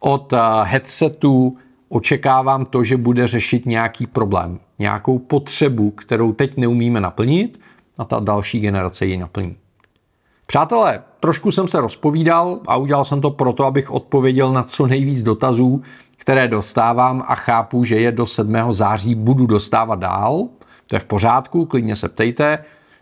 od 0.00 0.32
eh, 0.32 0.38
headsetu 0.62 1.56
očekávám 1.88 2.66
to, 2.66 2.84
že 2.84 2.96
bude 2.96 3.26
řešit 3.26 3.66
nějaký 3.66 4.06
problém, 4.06 4.58
nějakou 4.78 5.18
potřebu, 5.18 5.90
kterou 5.90 6.32
teď 6.32 6.56
neumíme 6.56 7.00
naplnit 7.00 7.60
a 7.98 8.04
ta 8.04 8.20
další 8.20 8.60
generace 8.60 9.06
ji 9.06 9.16
naplní. 9.16 9.56
Přátelé, 10.46 11.02
trošku 11.20 11.50
jsem 11.50 11.68
se 11.68 11.80
rozpovídal 11.80 12.60
a 12.66 12.76
udělal 12.76 13.04
jsem 13.04 13.20
to 13.20 13.30
proto, 13.30 13.64
abych 13.64 13.90
odpověděl 13.90 14.52
na 14.52 14.62
co 14.62 14.86
nejvíc 14.86 15.22
dotazů, 15.22 15.82
které 16.16 16.48
dostávám 16.48 17.24
a 17.26 17.34
chápu, 17.34 17.84
že 17.84 17.96
je 17.96 18.12
do 18.12 18.26
7. 18.26 18.56
září 18.70 19.14
budu 19.14 19.46
dostávat 19.46 19.98
dál. 19.98 20.48
To 20.86 20.96
je 20.96 21.00
v 21.00 21.04
pořádku, 21.04 21.66
klidně 21.66 21.96
se 21.96 22.08
ptejte. 22.08 22.58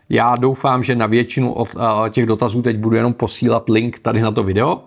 Já 0.09 0.35
doufám, 0.35 0.83
že 0.83 0.95
na 0.95 1.07
většinu 1.07 1.53
od 1.53 1.69
eh, 1.75 2.09
těch 2.09 2.25
dotazů 2.25 2.61
teď 2.61 2.77
budu 2.77 2.95
jenom 2.95 3.13
posílat 3.13 3.69
link 3.69 3.99
tady 3.99 4.21
na 4.21 4.31
to 4.31 4.43
video. 4.43 4.83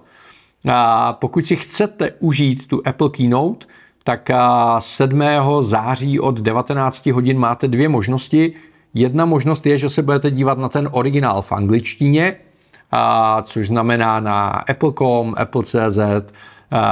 A 0.68 1.12
pokud 1.12 1.46
si 1.46 1.56
chcete 1.56 2.12
užít 2.20 2.66
tu 2.66 2.82
Apple 2.84 3.10
Keynote, 3.10 3.66
tak 4.04 4.30
7. 4.78 5.22
Eh, 5.22 5.40
září 5.60 6.20
od 6.20 6.40
19 6.40 7.06
hodin 7.06 7.38
máte 7.38 7.68
dvě 7.68 7.88
možnosti. 7.88 8.52
Jedna 8.94 9.24
možnost 9.24 9.66
je, 9.66 9.78
že 9.78 9.88
se 9.88 10.02
budete 10.02 10.30
dívat 10.30 10.58
na 10.58 10.68
ten 10.68 10.88
originál 10.92 11.42
v 11.42 11.52
angličtině, 11.52 12.36
což 13.42 13.68
znamená 13.68 14.20
na 14.20 14.48
Apple.com, 14.48 15.34
Apple.cz, 15.36 15.98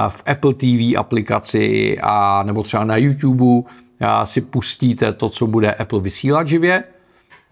v 0.08 0.22
Apple 0.26 0.54
TV 0.54 0.98
aplikaci 0.98 1.98
a 2.02 2.42
nebo 2.42 2.62
třeba 2.62 2.84
na 2.84 2.96
YouTube 2.96 3.70
si 4.24 4.40
pustíte 4.40 5.12
to, 5.12 5.28
co 5.28 5.46
bude 5.46 5.72
Apple 5.72 6.00
vysílat 6.00 6.46
živě. 6.46 6.84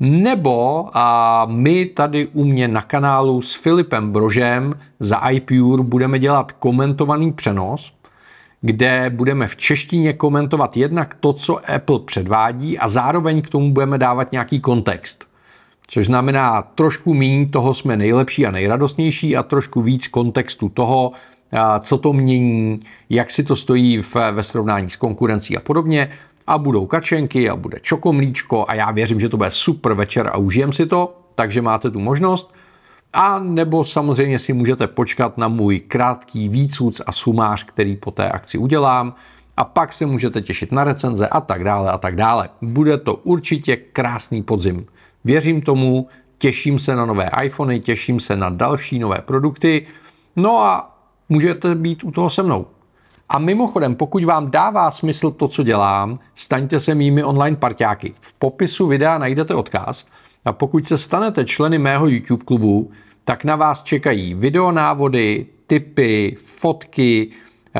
Nebo 0.00 0.88
a 0.94 1.46
my 1.50 1.86
tady 1.86 2.26
u 2.26 2.44
mě 2.44 2.68
na 2.68 2.82
kanálu 2.82 3.42
s 3.42 3.54
Filipem 3.54 4.12
Brožem 4.12 4.74
za 5.00 5.16
iPure 5.16 5.82
budeme 5.82 6.18
dělat 6.18 6.52
komentovaný 6.52 7.32
přenos, 7.32 7.92
kde 8.60 9.10
budeme 9.10 9.46
v 9.46 9.56
češtině 9.56 10.12
komentovat 10.12 10.76
jednak 10.76 11.14
to, 11.14 11.32
co 11.32 11.70
Apple 11.74 11.98
předvádí 11.98 12.78
a 12.78 12.88
zároveň 12.88 13.42
k 13.42 13.48
tomu 13.48 13.72
budeme 13.72 13.98
dávat 13.98 14.32
nějaký 14.32 14.60
kontext. 14.60 15.24
Což 15.86 16.06
znamená 16.06 16.62
trošku 16.62 17.14
méně 17.14 17.46
toho 17.46 17.74
jsme 17.74 17.96
nejlepší 17.96 18.46
a 18.46 18.50
nejradostnější 18.50 19.36
a 19.36 19.42
trošku 19.42 19.82
víc 19.82 20.08
kontextu 20.08 20.68
toho, 20.68 21.12
co 21.80 21.98
to 21.98 22.12
mění, 22.12 22.78
jak 23.10 23.30
si 23.30 23.44
to 23.44 23.56
stojí 23.56 24.02
ve 24.32 24.42
srovnání 24.42 24.90
s 24.90 24.96
konkurencí 24.96 25.56
a 25.56 25.60
podobně. 25.60 26.10
A 26.46 26.58
budou 26.58 26.86
kačenky 26.86 27.50
a 27.50 27.56
bude 27.56 27.78
čokomlíčko 27.82 28.64
a 28.68 28.74
já 28.74 28.90
věřím, 28.90 29.20
že 29.20 29.28
to 29.28 29.36
bude 29.36 29.50
super 29.50 29.92
večer 29.92 30.30
a 30.32 30.36
užijem 30.36 30.72
si 30.72 30.86
to, 30.86 31.16
takže 31.34 31.62
máte 31.62 31.90
tu 31.90 32.00
možnost. 32.00 32.54
A 33.12 33.38
nebo 33.38 33.84
samozřejmě 33.84 34.38
si 34.38 34.52
můžete 34.52 34.86
počkat 34.86 35.38
na 35.38 35.48
můj 35.48 35.80
krátký 35.80 36.48
výcuc 36.48 37.00
a 37.06 37.12
sumář, 37.12 37.64
který 37.64 37.96
po 37.96 38.10
té 38.10 38.28
akci 38.28 38.58
udělám 38.58 39.14
a 39.56 39.64
pak 39.64 39.92
se 39.92 40.06
můžete 40.06 40.40
těšit 40.40 40.72
na 40.72 40.84
recenze 40.84 41.28
a 41.28 41.40
tak 41.40 41.64
dále 41.64 41.90
a 41.90 41.98
tak 41.98 42.16
dále. 42.16 42.48
Bude 42.62 42.98
to 42.98 43.14
určitě 43.14 43.76
krásný 43.76 44.42
podzim. 44.42 44.86
Věřím 45.24 45.62
tomu, 45.62 46.08
těším 46.38 46.78
se 46.78 46.96
na 46.96 47.06
nové 47.06 47.30
iPhony, 47.44 47.80
těším 47.80 48.20
se 48.20 48.36
na 48.36 48.50
další 48.50 48.98
nové 48.98 49.18
produkty. 49.18 49.86
No 50.36 50.58
a 50.58 50.98
můžete 51.28 51.74
být 51.74 52.04
u 52.04 52.10
toho 52.10 52.30
se 52.30 52.42
mnou. 52.42 52.66
A 53.28 53.38
mimochodem, 53.38 53.94
pokud 53.94 54.24
vám 54.24 54.50
dává 54.50 54.90
smysl 54.90 55.30
to, 55.30 55.48
co 55.48 55.62
dělám, 55.62 56.18
staňte 56.34 56.80
se 56.80 56.94
mými 56.94 57.24
online 57.24 57.56
parťáky. 57.56 58.14
V 58.20 58.34
popisu 58.34 58.86
videa 58.86 59.18
najdete 59.18 59.54
odkaz 59.54 60.06
a 60.44 60.52
pokud 60.52 60.86
se 60.86 60.98
stanete 60.98 61.44
členy 61.44 61.78
mého 61.78 62.06
YouTube 62.06 62.44
klubu, 62.44 62.90
tak 63.24 63.44
na 63.44 63.56
vás 63.56 63.82
čekají 63.82 64.34
videonávody, 64.34 65.46
tipy, 65.66 66.36
fotky, 66.44 67.30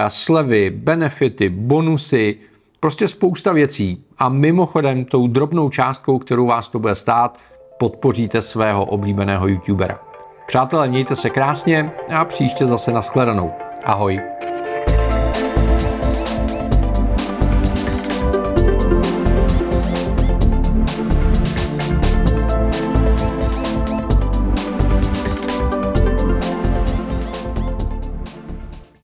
slevy, 0.09 0.71
benefity, 0.71 1.49
bonusy, 1.49 2.39
prostě 2.85 3.09
spousta 3.09 3.53
věcí. 3.53 4.05
A 4.19 4.29
mimochodem 4.29 5.05
tou 5.05 5.27
drobnou 5.27 5.71
částkou, 5.71 6.19
kterou 6.19 6.47
vás 6.47 6.69
to 6.69 6.79
bude 6.79 6.95
stát, 6.95 7.39
podpoříte 7.79 8.43
svého 8.43 8.85
oblíbeného 8.85 9.49
YouTubera. 9.49 10.01
Přátelé, 10.47 10.89
mějte 10.89 11.17
se 11.17 11.31
krásně 11.31 11.93
a 12.15 12.25
příště 12.25 12.67
zase 12.67 12.93
nashledanou. 12.93 13.53
Ahoj. 13.85 14.21